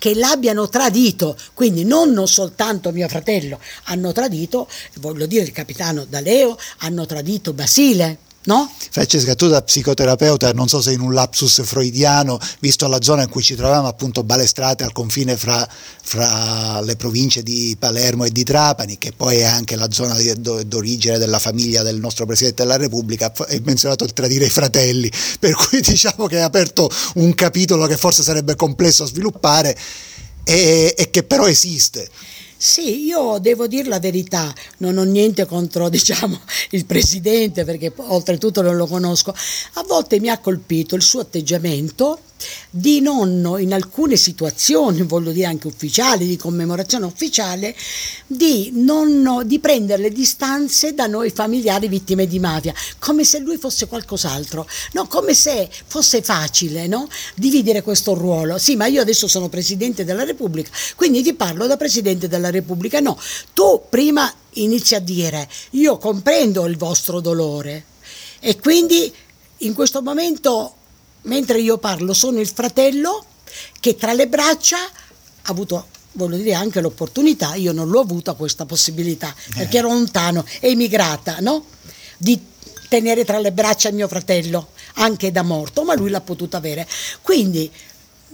che 0.01 0.15
l'abbiano 0.15 0.67
tradito, 0.67 1.37
quindi 1.53 1.85
non 1.85 2.25
soltanto 2.25 2.91
mio 2.91 3.07
fratello, 3.07 3.59
hanno 3.83 4.11
tradito, 4.11 4.67
voglio 4.95 5.27
dire 5.27 5.43
il 5.43 5.51
capitano 5.51 6.05
D'Aleo, 6.05 6.57
hanno 6.79 7.05
tradito 7.05 7.53
Basile. 7.53 8.17
No? 8.43 8.71
Francesca, 8.89 9.35
tu 9.35 9.47
da 9.47 9.61
psicoterapeuta, 9.61 10.51
non 10.53 10.67
so 10.67 10.81
se 10.81 10.91
in 10.91 10.99
un 10.99 11.13
lapsus 11.13 11.61
freudiano, 11.63 12.39
visto 12.59 12.87
la 12.87 12.99
zona 12.99 13.21
in 13.21 13.29
cui 13.29 13.43
ci 13.43 13.53
troviamo 13.55 13.87
appunto 13.87 14.23
balestrate 14.23 14.83
al 14.83 14.91
confine 14.93 15.37
fra, 15.37 15.67
fra, 16.01 16.81
le 16.81 16.95
province 16.95 17.43
di 17.43 17.75
Palermo 17.77 18.25
e 18.25 18.31
di 18.31 18.43
Trapani, 18.43 18.97
che 18.97 19.13
poi 19.15 19.37
è 19.37 19.43
anche 19.43 19.75
la 19.75 19.91
zona 19.91 20.17
d'origine 20.63 21.19
della 21.19 21.37
famiglia 21.37 21.83
del 21.83 21.99
nostro 21.99 22.25
Presidente 22.25 22.63
della 22.63 22.77
Repubblica, 22.77 23.31
hai 23.47 23.61
menzionato 23.63 24.05
il 24.05 24.13
tradire 24.13 24.45
i 24.45 24.49
fratelli, 24.49 25.11
per 25.39 25.53
cui 25.53 25.79
diciamo 25.79 26.25
che 26.25 26.37
hai 26.37 26.43
aperto 26.43 26.89
un 27.15 27.35
capitolo 27.35 27.85
che 27.85 27.95
forse 27.95 28.23
sarebbe 28.23 28.55
complesso 28.55 29.03
a 29.03 29.07
sviluppare 29.07 29.77
e, 30.43 30.95
e 30.97 31.09
che 31.11 31.21
però 31.21 31.45
esiste. 31.47 32.09
Sì, 32.63 33.05
io 33.05 33.39
devo 33.39 33.65
dire 33.65 33.89
la 33.89 33.99
verità, 33.99 34.53
non 34.77 34.99
ho 34.99 35.03
niente 35.03 35.47
contro 35.47 35.89
diciamo, 35.89 36.39
il 36.69 36.85
presidente 36.85 37.65
perché 37.65 37.91
oltretutto 37.95 38.61
non 38.61 38.75
lo 38.75 38.85
conosco. 38.85 39.33
A 39.73 39.83
volte 39.87 40.19
mi 40.19 40.29
ha 40.29 40.37
colpito 40.37 40.93
il 40.93 41.01
suo 41.01 41.21
atteggiamento 41.21 42.19
di 42.69 43.01
non, 43.01 43.57
in 43.59 43.73
alcune 43.73 44.15
situazioni, 44.15 45.01
voglio 45.03 45.31
dire 45.31 45.47
anche 45.47 45.67
ufficiali, 45.67 46.27
di 46.27 46.37
commemorazione 46.37 47.05
ufficiale, 47.05 47.75
di, 48.27 48.71
non, 48.73 49.43
di 49.45 49.59
prendere 49.59 50.03
le 50.03 50.11
distanze 50.11 50.93
da 50.93 51.07
noi 51.07 51.29
familiari 51.29 51.87
vittime 51.87 52.27
di 52.27 52.39
mafia, 52.39 52.73
come 52.99 53.23
se 53.23 53.39
lui 53.39 53.57
fosse 53.57 53.87
qualcos'altro, 53.87 54.67
no? 54.93 55.07
come 55.07 55.33
se 55.33 55.69
fosse 55.85 56.21
facile 56.21 56.87
no? 56.87 57.07
dividere 57.35 57.81
questo 57.81 58.13
ruolo. 58.13 58.57
Sì, 58.57 58.75
ma 58.75 58.87
io 58.87 59.01
adesso 59.01 59.27
sono 59.27 59.49
Presidente 59.49 60.03
della 60.05 60.23
Repubblica, 60.23 60.69
quindi 60.95 61.21
ti 61.23 61.33
parlo 61.33 61.67
da 61.67 61.77
Presidente 61.77 62.27
della 62.27 62.49
Repubblica. 62.49 62.99
No, 62.99 63.17
tu 63.53 63.81
prima 63.89 64.31
inizi 64.55 64.95
a 64.95 64.99
dire 64.99 65.47
io 65.71 65.97
comprendo 65.97 66.65
il 66.65 66.77
vostro 66.77 67.21
dolore 67.21 67.85
e 68.39 68.59
quindi 68.59 69.13
in 69.63 69.73
questo 69.73 70.01
momento, 70.01 70.75
mentre 71.23 71.59
io 71.59 71.77
parlo, 71.77 72.13
sono 72.13 72.39
il 72.39 72.47
fratello 72.47 73.25
che 73.79 73.95
tra 73.95 74.13
le 74.13 74.27
braccia 74.27 74.77
ha 74.77 75.49
avuto 75.49 75.87
voglio 76.13 76.37
dire 76.37 76.53
anche 76.53 76.81
l'opportunità, 76.81 77.55
io 77.55 77.71
non 77.71 77.89
l'ho 77.89 78.01
avuta 78.01 78.33
questa 78.33 78.65
possibilità, 78.65 79.33
perché 79.55 79.77
ero 79.77 79.89
lontano, 79.89 80.45
emigrata, 80.59 81.37
no? 81.39 81.65
Di 82.17 82.39
tenere 82.89 83.23
tra 83.23 83.39
le 83.39 83.51
braccia 83.51 83.91
mio 83.91 84.07
fratello, 84.07 84.69
anche 84.95 85.31
da 85.31 85.43
morto, 85.43 85.83
ma 85.83 85.95
lui 85.95 86.09
l'ha 86.09 86.19
potuta 86.19 86.57
avere. 86.57 86.85
Quindi 87.21 87.71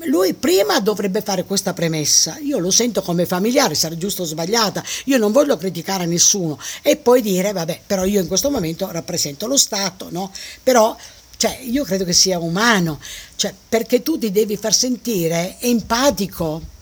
lui 0.05 0.33
prima 0.33 0.79
dovrebbe 0.79 1.21
fare 1.21 1.43
questa 1.43 1.73
premessa, 1.73 2.37
io 2.39 2.59
lo 2.59 2.71
sento 2.71 3.01
come 3.01 3.25
familiare, 3.25 3.75
sarà 3.75 3.97
giusto 3.97 4.23
o 4.23 4.25
sbagliata, 4.25 4.83
io 5.05 5.17
non 5.17 5.31
voglio 5.31 5.57
criticare 5.57 6.05
nessuno 6.05 6.59
e 6.81 6.97
poi 6.97 7.21
dire 7.21 7.51
vabbè, 7.51 7.81
però 7.85 8.05
io 8.05 8.21
in 8.21 8.27
questo 8.27 8.49
momento 8.49 8.89
rappresento 8.91 9.47
lo 9.47 9.57
Stato, 9.57 10.07
no? 10.11 10.31
Però 10.61 10.95
cioè, 11.37 11.59
io 11.61 11.83
credo 11.83 12.03
che 12.03 12.13
sia 12.13 12.39
umano, 12.39 12.99
cioè, 13.35 13.53
perché 13.69 14.01
tu 14.01 14.17
ti 14.17 14.31
devi 14.31 14.57
far 14.57 14.73
sentire 14.73 15.57
empatico 15.59 16.75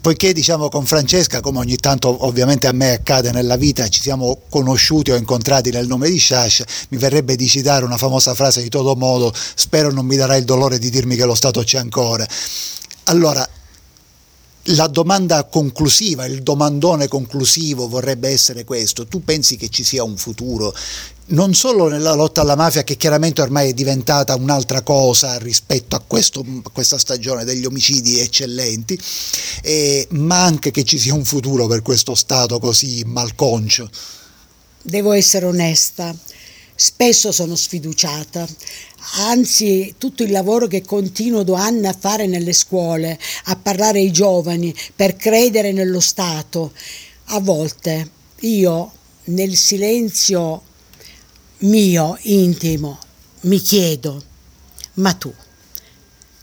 poiché 0.00 0.32
diciamo 0.32 0.68
con 0.68 0.86
Francesca, 0.86 1.40
come 1.40 1.58
ogni 1.58 1.74
tanto 1.76 2.24
ovviamente 2.26 2.68
a 2.68 2.72
me 2.72 2.92
accade 2.92 3.32
nella 3.32 3.56
vita, 3.56 3.88
ci 3.88 4.00
siamo 4.00 4.42
conosciuti 4.48 5.10
o 5.10 5.16
incontrati 5.16 5.70
nel 5.70 5.88
nome 5.88 6.08
di 6.08 6.18
Shash, 6.18 6.62
mi 6.90 6.98
verrebbe 6.98 7.34
di 7.34 7.48
citare 7.48 7.84
una 7.84 7.96
famosa 7.96 8.34
frase 8.34 8.62
di 8.62 8.68
Todo 8.68 8.94
Modo, 8.94 9.32
spero 9.34 9.90
non 9.90 10.06
mi 10.06 10.14
darà 10.14 10.36
il 10.36 10.44
dolore 10.44 10.78
di 10.78 10.90
dirmi 10.90 11.16
che 11.16 11.24
lo 11.24 11.34
Stato 11.34 11.64
c'è 11.64 11.78
ancora. 11.78 12.24
Allora, 13.04 13.46
la 14.70 14.86
domanda 14.86 15.44
conclusiva, 15.44 16.24
il 16.26 16.42
domandone 16.42 17.08
conclusivo 17.08 17.88
vorrebbe 17.88 18.28
essere 18.28 18.64
questo. 18.64 19.06
Tu 19.06 19.22
pensi 19.22 19.56
che 19.56 19.68
ci 19.68 19.84
sia 19.84 20.02
un 20.02 20.16
futuro 20.16 20.74
non 21.28 21.54
solo 21.54 21.88
nella 21.88 22.14
lotta 22.14 22.42
alla 22.42 22.54
mafia 22.54 22.84
che 22.84 22.96
chiaramente 22.96 23.40
ormai 23.40 23.70
è 23.70 23.74
diventata 23.74 24.36
un'altra 24.36 24.82
cosa 24.82 25.38
rispetto 25.38 25.96
a, 25.96 26.02
questo, 26.06 26.44
a 26.62 26.70
questa 26.70 26.98
stagione 26.98 27.44
degli 27.44 27.64
omicidi 27.64 28.20
eccellenti, 28.20 28.98
eh, 29.62 30.06
ma 30.10 30.44
anche 30.44 30.70
che 30.70 30.84
ci 30.84 30.98
sia 30.98 31.14
un 31.14 31.24
futuro 31.24 31.66
per 31.66 31.82
questo 31.82 32.14
Stato 32.14 32.58
così 32.60 33.02
malconcio. 33.06 33.90
Devo 34.82 35.12
essere 35.12 35.46
onesta, 35.46 36.14
spesso 36.76 37.32
sono 37.32 37.56
sfiduciata, 37.56 38.46
anzi 39.16 39.96
tutto 39.98 40.22
il 40.22 40.30
lavoro 40.30 40.68
che 40.68 40.82
continuo 40.82 41.42
da 41.42 41.64
anni 41.64 41.86
a 41.86 41.96
fare 41.98 42.26
nelle 42.26 42.52
scuole, 42.52 43.18
a 43.46 43.56
parlare 43.56 43.98
ai 43.98 44.12
giovani 44.12 44.72
per 44.94 45.16
credere 45.16 45.72
nello 45.72 46.00
Stato, 46.00 46.72
a 47.30 47.40
volte 47.40 48.10
io 48.40 48.92
nel 49.24 49.56
silenzio 49.56 50.62
mio 51.68 52.18
intimo 52.22 52.98
mi 53.42 53.60
chiedo, 53.60 54.22
ma 54.94 55.12
tu 55.14 55.32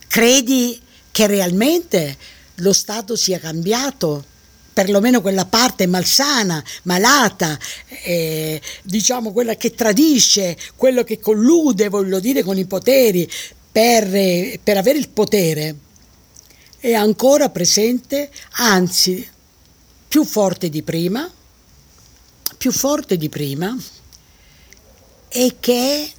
credi 0.07 0.79
che 1.12 1.27
realmente 1.27 2.17
lo 2.55 2.73
Stato 2.73 3.15
sia 3.15 3.39
cambiato? 3.39 4.31
perlomeno 4.73 5.21
quella 5.21 5.45
parte 5.45 5.86
malsana, 5.86 6.63
malata, 6.83 7.57
eh, 8.03 8.59
diciamo 8.81 9.31
quella 9.31 9.55
che 9.55 9.75
tradisce, 9.75 10.57
quello 10.75 11.03
che 11.03 11.19
collude, 11.19 11.89
voglio 11.89 12.19
dire, 12.19 12.41
con 12.41 12.57
i 12.57 12.65
poteri 12.65 13.29
per, 13.71 14.59
per 14.63 14.77
avere 14.77 14.97
il 14.97 15.09
potere, 15.09 15.75
è 16.79 16.93
ancora 16.93 17.49
presente, 17.49 18.31
anzi 18.53 19.25
più 20.07 20.25
forte 20.25 20.69
di 20.69 20.81
prima, 20.81 21.31
più 22.57 22.71
forte 22.71 23.15
di 23.15 23.29
prima, 23.29 23.77
e 25.33 25.55
che 25.59 26.11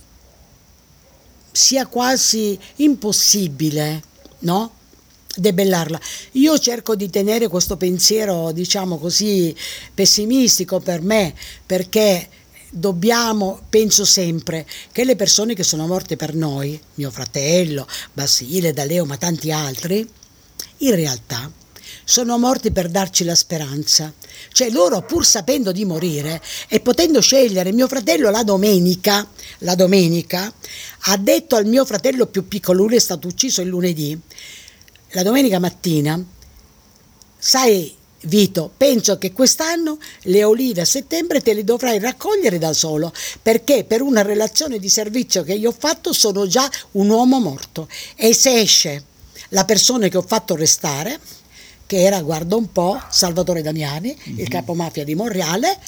sia 1.53 1.87
quasi 1.87 2.59
impossibile, 2.77 4.03
no? 4.41 4.73
debellarla. 5.37 6.01
Io 6.33 6.59
cerco 6.59 6.97
di 6.97 7.11
tenere 7.11 7.49
questo 7.49 7.77
pensiero, 7.77 8.53
diciamo 8.53 8.99
così, 8.99 9.55
pessimistico 9.93 10.81
per 10.81 11.01
me, 11.01 11.35
perché 11.65 12.29
dobbiamo, 12.71 13.61
penso 13.69 14.05
sempre, 14.05 14.67
che 14.91 15.05
le 15.05 15.17
persone 15.17 15.55
che 15.55 15.63
sono 15.63 15.87
morte 15.87 16.17
per 16.17 16.35
noi, 16.35 16.81
mio 16.95 17.11
fratello, 17.11 17.87
Basile, 18.13 18.73
Daleo, 18.73 19.05
ma 19.05 19.17
tanti 19.17 19.53
altri, 19.53 20.09
in 20.79 20.95
realtà 20.95 21.51
sono 22.03 22.39
morti 22.39 22.71
per 22.73 22.89
darci 22.89 23.25
la 23.25 23.35
speranza. 23.35 24.13
Cioè 24.53 24.71
loro 24.71 25.03
pur 25.03 25.25
sapendo 25.25 25.73
di 25.73 25.85
morire 25.85 26.41
e 26.69 26.81
potendo 26.81 27.21
scegliere, 27.21 27.73
mio 27.73 27.89
fratello 27.89 28.31
la 28.31 28.43
domenica, 28.43 29.27
la 29.59 29.75
domenica 29.75 30.53
ha 31.07 31.17
detto 31.17 31.57
al 31.57 31.67
mio 31.67 31.85
fratello 31.85 32.27
più 32.27 32.49
piccolo, 32.49 32.85
lui 32.85 32.97
è 32.97 33.01
stato 33.01 33.29
ucciso 33.29 33.61
il 33.61 33.69
lunedì, 33.69 34.19
la 35.11 35.23
domenica 35.23 35.59
mattina, 35.59 36.23
sai 37.39 37.95
Vito, 38.25 38.73
penso 38.75 39.19
che 39.19 39.33
quest'anno 39.33 39.99
le 40.23 40.45
olive 40.45 40.81
a 40.81 40.87
settembre 40.87 41.43
te 41.43 41.53
le 41.53 41.63
dovrai 41.63 41.99
raccogliere 41.99 42.59
da 42.59 42.73
solo, 42.73 43.13
perché 43.43 43.85
per 43.85 44.01
una 44.01 44.23
relazione 44.23 44.79
di 44.79 44.89
servizio 44.89 45.43
che 45.43 45.53
io 45.53 45.71
ho 45.71 45.75
fatto 45.77 46.13
sono 46.15 46.47
già 46.47 46.69
un 46.93 47.11
uomo 47.11 47.39
morto 47.39 47.87
e 48.17 48.33
se 48.33 48.61
esce 48.61 49.05
la 49.51 49.67
persona 49.67 50.09
che 50.09 50.17
ho 50.17 50.25
fatto 50.27 50.57
restare, 50.57 51.21
che 51.87 52.03
era, 52.03 52.21
guarda 52.23 52.57
un 52.57 52.73
po', 52.73 53.01
Salvatore 53.11 53.63
Damiani, 53.63 54.17
mm-hmm. 54.17 54.39
il 54.39 54.49
capo 54.49 54.75
mafia 54.75 55.05
di 55.05 55.15
Monreale, 55.15 55.79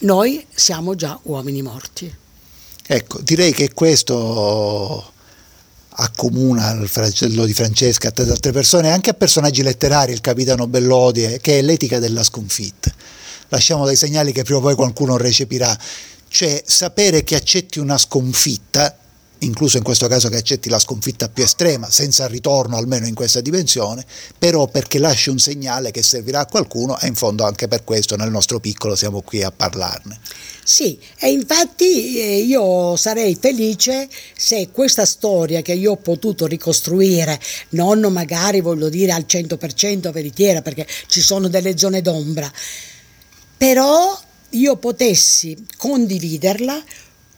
noi 0.00 0.44
siamo 0.52 0.94
già 0.94 1.18
uomini 1.24 1.62
morti. 1.62 2.12
Ecco, 2.86 3.20
direi 3.20 3.52
che 3.52 3.72
questo 3.72 5.12
accomuna 6.02 6.70
il 6.72 6.88
fratello 6.88 7.44
di 7.44 7.52
Francesca 7.52 8.08
a 8.08 8.10
tante 8.10 8.32
altre 8.32 8.52
persone, 8.52 8.90
anche 8.90 9.10
a 9.10 9.14
personaggi 9.14 9.62
letterari, 9.62 10.12
il 10.12 10.20
capitano 10.20 10.66
Bellodi, 10.66 11.24
eh, 11.24 11.40
che 11.40 11.58
è 11.58 11.62
l'etica 11.62 11.98
della 11.98 12.22
sconfitta. 12.22 12.92
Lasciamo 13.48 13.84
dei 13.84 13.96
segnali 13.96 14.32
che 14.32 14.42
prima 14.42 14.58
o 14.58 14.62
poi 14.62 14.74
qualcuno 14.74 15.16
recepirà, 15.16 15.76
cioè 16.28 16.62
sapere 16.64 17.24
che 17.24 17.34
accetti 17.34 17.78
una 17.78 17.98
sconfitta 17.98 18.96
incluso 19.40 19.76
in 19.76 19.82
questo 19.82 20.08
caso 20.08 20.28
che 20.28 20.36
accetti 20.36 20.68
la 20.68 20.78
sconfitta 20.78 21.28
più 21.28 21.44
estrema, 21.44 21.90
senza 21.90 22.26
ritorno 22.26 22.76
almeno 22.76 23.06
in 23.06 23.14
questa 23.14 23.40
dimensione, 23.40 24.04
però 24.38 24.66
perché 24.66 24.98
lasci 24.98 25.30
un 25.30 25.38
segnale 25.38 25.90
che 25.90 26.02
servirà 26.02 26.40
a 26.40 26.46
qualcuno 26.46 26.98
e 26.98 27.06
in 27.06 27.14
fondo 27.14 27.44
anche 27.44 27.68
per 27.68 27.84
questo 27.84 28.16
nel 28.16 28.30
nostro 28.30 28.60
piccolo 28.60 28.96
siamo 28.96 29.22
qui 29.22 29.42
a 29.42 29.50
parlarne. 29.50 30.18
Sì, 30.62 30.98
e 31.18 31.30
infatti 31.30 32.18
eh, 32.18 32.36
io 32.42 32.94
sarei 32.96 33.36
felice 33.40 34.08
se 34.36 34.68
questa 34.70 35.04
storia 35.04 35.62
che 35.62 35.72
io 35.72 35.92
ho 35.92 35.96
potuto 35.96 36.46
ricostruire, 36.46 37.40
non 37.70 38.00
magari 38.12 38.60
voglio 38.60 38.88
dire 38.88 39.12
al 39.12 39.24
100% 39.26 40.10
veritiera 40.12 40.62
perché 40.62 40.86
ci 41.08 41.20
sono 41.20 41.48
delle 41.48 41.76
zone 41.76 42.02
d'ombra, 42.02 42.50
però 43.56 44.18
io 44.50 44.76
potessi 44.76 45.56
condividerla 45.76 46.82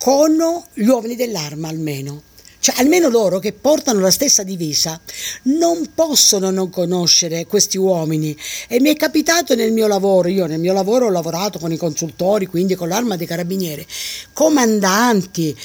con 0.03 0.37
gli 0.75 0.89
uomini 0.89 1.15
dell'arma 1.15 1.69
almeno. 1.69 2.23
Cioè, 2.59 2.75
almeno 2.79 3.09
loro 3.09 3.39
che 3.39 3.53
portano 3.53 4.01
la 4.01 4.11
stessa 4.11 4.43
divisa 4.43 5.01
non 5.43 5.93
possono 5.95 6.51
non 6.51 6.71
conoscere 6.71 7.47
questi 7.47 7.79
uomini. 7.79 8.37
E 8.67 8.81
mi 8.81 8.91
è 8.91 8.97
capitato 8.97 9.55
nel 9.55 9.71
mio 9.71 9.87
lavoro, 9.87 10.27
io 10.27 10.47
nel 10.47 10.59
mio 10.59 10.73
lavoro 10.73 11.07
ho 11.07 11.11
lavorato 11.11 11.61
con 11.61 11.71
i 11.71 11.77
consultori, 11.77 12.47
quindi 12.47 12.75
con 12.75 12.89
l'arma 12.89 13.17
dei 13.17 13.29
carabinieri, 13.29 13.87
comandanti, 14.33 15.57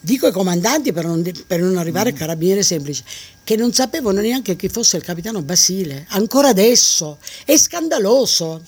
dico 0.00 0.26
i 0.26 0.32
comandanti 0.32 0.92
per 0.92 1.06
non, 1.06 1.22
per 1.46 1.60
non 1.60 1.76
arrivare 1.76 2.10
mm. 2.10 2.14
al 2.14 2.18
carabiniere 2.18 2.62
semplice, 2.64 3.04
che 3.44 3.54
non 3.54 3.72
sapevano 3.72 4.20
neanche 4.20 4.56
chi 4.56 4.68
fosse 4.68 4.96
il 4.96 5.04
capitano 5.04 5.42
Basile, 5.42 6.04
ancora 6.10 6.48
adesso. 6.48 7.18
È 7.44 7.56
scandaloso. 7.56 8.60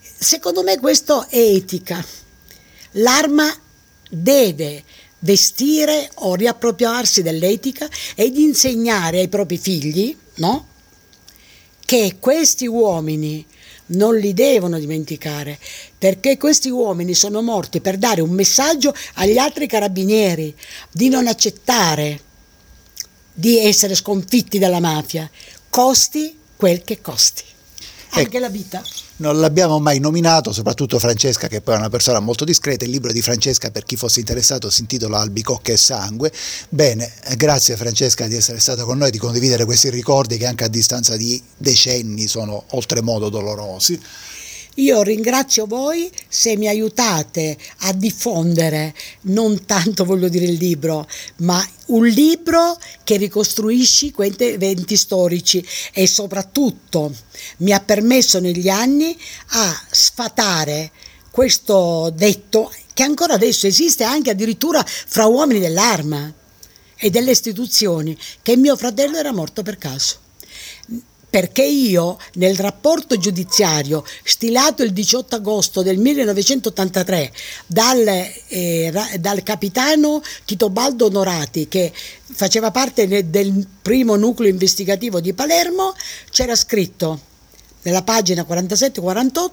Secondo 0.00 0.62
me 0.62 0.78
questo 0.78 1.26
è 1.28 1.36
etica. 1.36 2.02
L'arma 2.92 3.58
deve 4.10 4.84
vestire 5.20 6.10
o 6.16 6.34
riappropriarsi 6.34 7.22
dell'etica 7.22 7.88
ed 8.14 8.36
insegnare 8.36 9.20
ai 9.20 9.28
propri 9.28 9.56
figli 9.56 10.16
no? 10.36 10.66
che 11.84 12.16
questi 12.18 12.66
uomini 12.66 13.44
non 13.86 14.16
li 14.16 14.32
devono 14.32 14.78
dimenticare, 14.78 15.58
perché 15.98 16.38
questi 16.38 16.70
uomini 16.70 17.14
sono 17.14 17.42
morti 17.42 17.80
per 17.80 17.98
dare 17.98 18.22
un 18.22 18.30
messaggio 18.30 18.94
agli 19.14 19.36
altri 19.36 19.66
carabinieri 19.66 20.54
di 20.90 21.08
non 21.08 21.26
accettare 21.26 22.20
di 23.32 23.58
essere 23.58 23.94
sconfitti 23.94 24.58
dalla 24.58 24.80
mafia, 24.80 25.30
costi 25.68 26.36
quel 26.56 26.82
che 26.82 27.00
costi. 27.00 27.42
Anche 28.10 28.28
ecco. 28.28 28.38
la 28.38 28.48
vita 28.48 28.82
non 29.16 29.38
l'abbiamo 29.38 29.78
mai 29.78 30.00
nominato, 30.00 30.52
soprattutto 30.52 30.98
Francesca 30.98 31.46
che 31.46 31.60
poi 31.60 31.74
è 31.74 31.78
una 31.78 31.88
persona 31.88 32.18
molto 32.18 32.44
discreta, 32.44 32.84
il 32.84 32.90
libro 32.90 33.12
di 33.12 33.22
Francesca 33.22 33.70
per 33.70 33.84
chi 33.84 33.96
fosse 33.96 34.20
interessato 34.20 34.70
si 34.70 34.80
intitola 34.80 35.20
Albicocca 35.20 35.72
e 35.72 35.76
sangue. 35.76 36.32
Bene, 36.68 37.12
grazie 37.36 37.76
Francesca 37.76 38.26
di 38.26 38.34
essere 38.34 38.58
stata 38.58 38.84
con 38.84 38.98
noi, 38.98 39.10
di 39.10 39.18
condividere 39.18 39.64
questi 39.64 39.90
ricordi 39.90 40.36
che 40.36 40.46
anche 40.46 40.64
a 40.64 40.68
distanza 40.68 41.16
di 41.16 41.40
decenni 41.56 42.26
sono 42.26 42.64
oltremodo 42.70 43.28
dolorosi. 43.28 44.00
Io 44.78 45.02
ringrazio 45.02 45.66
voi 45.66 46.10
se 46.28 46.56
mi 46.56 46.66
aiutate 46.66 47.56
a 47.78 47.92
diffondere 47.92 48.92
non 49.22 49.64
tanto 49.64 50.04
voglio 50.04 50.28
dire 50.28 50.46
il 50.46 50.54
libro, 50.54 51.06
ma 51.36 51.64
un 51.86 52.04
libro 52.06 52.76
che 53.04 53.16
ricostruisce 53.16 54.10
quei 54.10 54.34
eventi 54.36 54.96
storici 54.96 55.64
e 55.92 56.08
soprattutto 56.08 57.14
mi 57.58 57.72
ha 57.72 57.78
permesso 57.78 58.40
negli 58.40 58.68
anni 58.68 59.16
a 59.50 59.86
sfatare 59.90 60.90
questo 61.30 62.12
detto 62.12 62.72
che 62.92 63.04
ancora 63.04 63.34
adesso 63.34 63.68
esiste 63.68 64.02
anche 64.02 64.30
addirittura 64.30 64.84
fra 64.84 65.26
uomini 65.26 65.60
dell'arma 65.60 66.32
e 66.96 67.10
delle 67.10 67.30
istituzioni, 67.30 68.16
che 68.42 68.56
mio 68.56 68.76
fratello 68.76 69.18
era 69.18 69.32
morto 69.32 69.62
per 69.62 69.78
caso 69.78 70.22
perché 71.34 71.64
io 71.64 72.16
nel 72.34 72.56
rapporto 72.56 73.18
giudiziario 73.18 74.04
stilato 74.22 74.84
il 74.84 74.92
18 74.92 75.34
agosto 75.34 75.82
del 75.82 75.98
1983 75.98 77.32
dal, 77.66 78.06
eh, 78.06 78.92
dal 79.18 79.42
capitano 79.42 80.22
Tito 80.44 80.70
Baldo 80.70 81.06
Onorati 81.06 81.66
che 81.66 81.92
faceva 82.22 82.70
parte 82.70 83.28
del 83.30 83.66
primo 83.82 84.14
nucleo 84.14 84.48
investigativo 84.48 85.18
di 85.18 85.32
Palermo 85.32 85.96
c'era 86.30 86.54
scritto 86.54 87.18
nella 87.82 88.04
pagina 88.04 88.46
47-48 88.48 89.50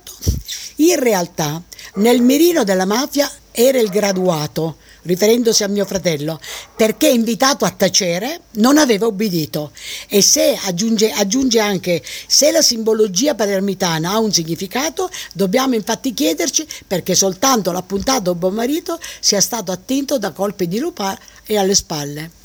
in 0.75 0.99
realtà 0.99 1.63
nel 1.95 2.21
mirino 2.21 2.63
della 2.63 2.85
mafia 2.85 3.27
era 3.49 3.79
il 3.79 3.89
graduato 3.89 4.77
riferendosi 5.03 5.63
a 5.63 5.67
mio 5.67 5.85
fratello, 5.85 6.39
perché 6.75 7.07
invitato 7.07 7.65
a 7.65 7.71
tacere 7.71 8.41
non 8.53 8.77
aveva 8.77 9.05
obbedito. 9.05 9.71
E 10.07 10.21
se 10.21 10.57
aggiunge, 10.63 11.11
aggiunge 11.11 11.59
anche 11.59 12.03
se 12.27 12.51
la 12.51 12.61
simbologia 12.61 13.35
palermitana 13.35 14.11
ha 14.11 14.19
un 14.19 14.31
significato, 14.31 15.09
dobbiamo 15.33 15.75
infatti 15.75 16.13
chiederci 16.13 16.67
perché 16.85 17.15
soltanto 17.15 17.71
l'appuntato 17.71 18.35
buon 18.35 18.53
marito 18.53 18.99
sia 19.19 19.41
stato 19.41 19.71
attinto 19.71 20.17
da 20.17 20.31
colpi 20.31 20.67
di 20.67 20.79
lupa 20.79 21.17
e 21.45 21.57
alle 21.57 21.75
spalle. 21.75 22.40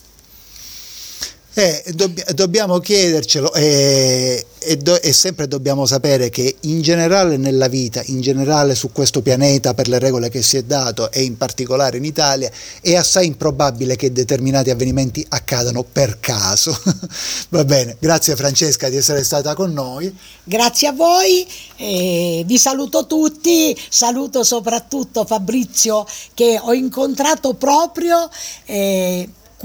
Eh, 1.58 1.82
dobb- 1.94 2.32
dobbiamo 2.32 2.80
chiedercelo 2.80 3.54
e, 3.54 4.44
e, 4.58 4.76
do- 4.76 5.00
e, 5.00 5.10
sempre 5.14 5.48
dobbiamo 5.48 5.86
sapere 5.86 6.28
che 6.28 6.56
in 6.60 6.82
generale 6.82 7.38
nella 7.38 7.66
vita, 7.66 8.02
in 8.04 8.20
generale 8.20 8.74
su 8.74 8.92
questo 8.92 9.22
pianeta 9.22 9.72
per 9.72 9.88
le 9.88 9.98
regole 9.98 10.28
che 10.28 10.42
si 10.42 10.58
è 10.58 10.64
dato 10.64 11.10
e 11.10 11.22
in 11.22 11.38
particolare 11.38 11.96
in 11.96 12.04
Italia 12.04 12.50
è 12.82 12.94
assai 12.94 13.28
improbabile 13.28 13.96
che 13.96 14.12
determinati 14.12 14.68
avvenimenti 14.68 15.24
accadano 15.30 15.82
per 15.82 16.20
caso. 16.20 16.78
Va 17.48 17.64
bene, 17.64 17.96
grazie 18.00 18.36
Francesca 18.36 18.90
di 18.90 18.98
essere 18.98 19.24
stata 19.24 19.54
con 19.54 19.72
noi. 19.72 20.14
Grazie 20.44 20.88
a 20.88 20.92
voi, 20.92 21.46
eh, 21.76 22.42
vi 22.44 22.58
saluto 22.58 23.06
tutti, 23.06 23.74
saluto 23.88 24.44
soprattutto 24.44 25.24
Fabrizio 25.24 26.06
che 26.34 26.60
ho 26.62 26.74
incontrato 26.74 27.54
proprio. 27.54 28.28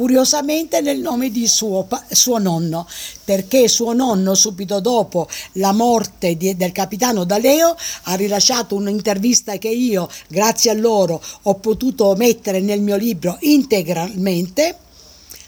Curiosamente 0.02 0.82
nel 0.82 0.98
nome 0.98 1.30
di 1.30 1.46
suo, 1.46 1.88
suo, 2.10 2.40
nonno, 2.40 2.88
perché 3.24 3.68
suo 3.68 3.94
nonno 3.94 4.34
subito 4.34 4.80
dopo 4.80 5.28
la 5.54 5.74
morte 5.74 6.36
di, 6.38 6.58
del 6.58 6.72
capitano 6.72 7.24
D'Aleo 7.24 7.76
ha 8.06 8.16
rilasciato 8.16 8.74
un'intervista 8.74 9.60
che 9.60 9.68
io, 9.68 10.10
grazie 10.28 10.72
a 10.72 10.74
loro, 10.74 11.22
ho 11.44 11.54
potuto 11.60 12.16
mettere 12.16 12.62
nel 12.62 12.82
mio 12.82 12.96
libro 12.96 13.38
integralmente, 13.42 14.76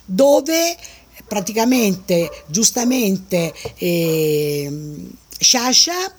dove 0.05 0.77
praticamente, 1.27 2.29
giustamente, 2.45 3.51
eh, 3.79 4.71
Sciascia 5.39 6.13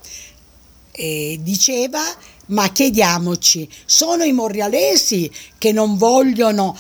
eh, 0.91 1.39
diceva 1.41 2.03
ma 2.47 2.71
chiediamoci, 2.71 3.69
sono 3.87 4.25
i 4.25 4.33
morrialesi 4.33 5.31
che 5.57 5.73
non 5.73 5.97
vogliono 5.97 6.77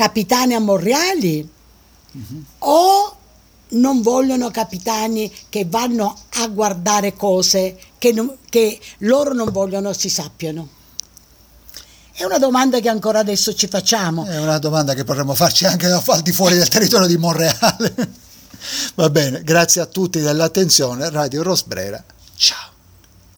capitani 0.00 0.54
ammorreali 0.54 1.46
uh-huh. 2.12 2.44
o 2.60 3.16
non 3.72 4.00
vogliono 4.00 4.50
capitani 4.50 5.30
che 5.50 5.66
vanno 5.68 6.16
a 6.36 6.46
guardare 6.48 7.12
cose 7.12 7.78
che, 7.98 8.10
non, 8.10 8.34
che 8.48 8.80
loro 9.00 9.34
non 9.34 9.50
vogliono 9.52 9.92
si 9.92 10.08
sappiano? 10.08 10.68
È 12.12 12.24
una 12.24 12.38
domanda 12.38 12.80
che 12.80 12.88
ancora 12.88 13.18
adesso 13.18 13.54
ci 13.54 13.66
facciamo. 13.66 14.24
È 14.24 14.38
una 14.38 14.58
domanda 14.58 14.94
che 14.94 15.04
potremmo 15.04 15.34
farci 15.34 15.66
anche 15.66 15.86
al 15.86 16.22
di 16.22 16.32
fuori 16.32 16.56
del 16.56 16.68
territorio 16.68 17.06
di 17.06 17.18
Monreale. 17.18 17.94
Va 18.94 19.10
bene, 19.10 19.42
grazie 19.42 19.82
a 19.82 19.86
tutti 19.86 20.20
dell'attenzione. 20.20 21.10
Radio 21.10 21.42
Rosbrera, 21.42 22.02
ciao. 22.36 22.69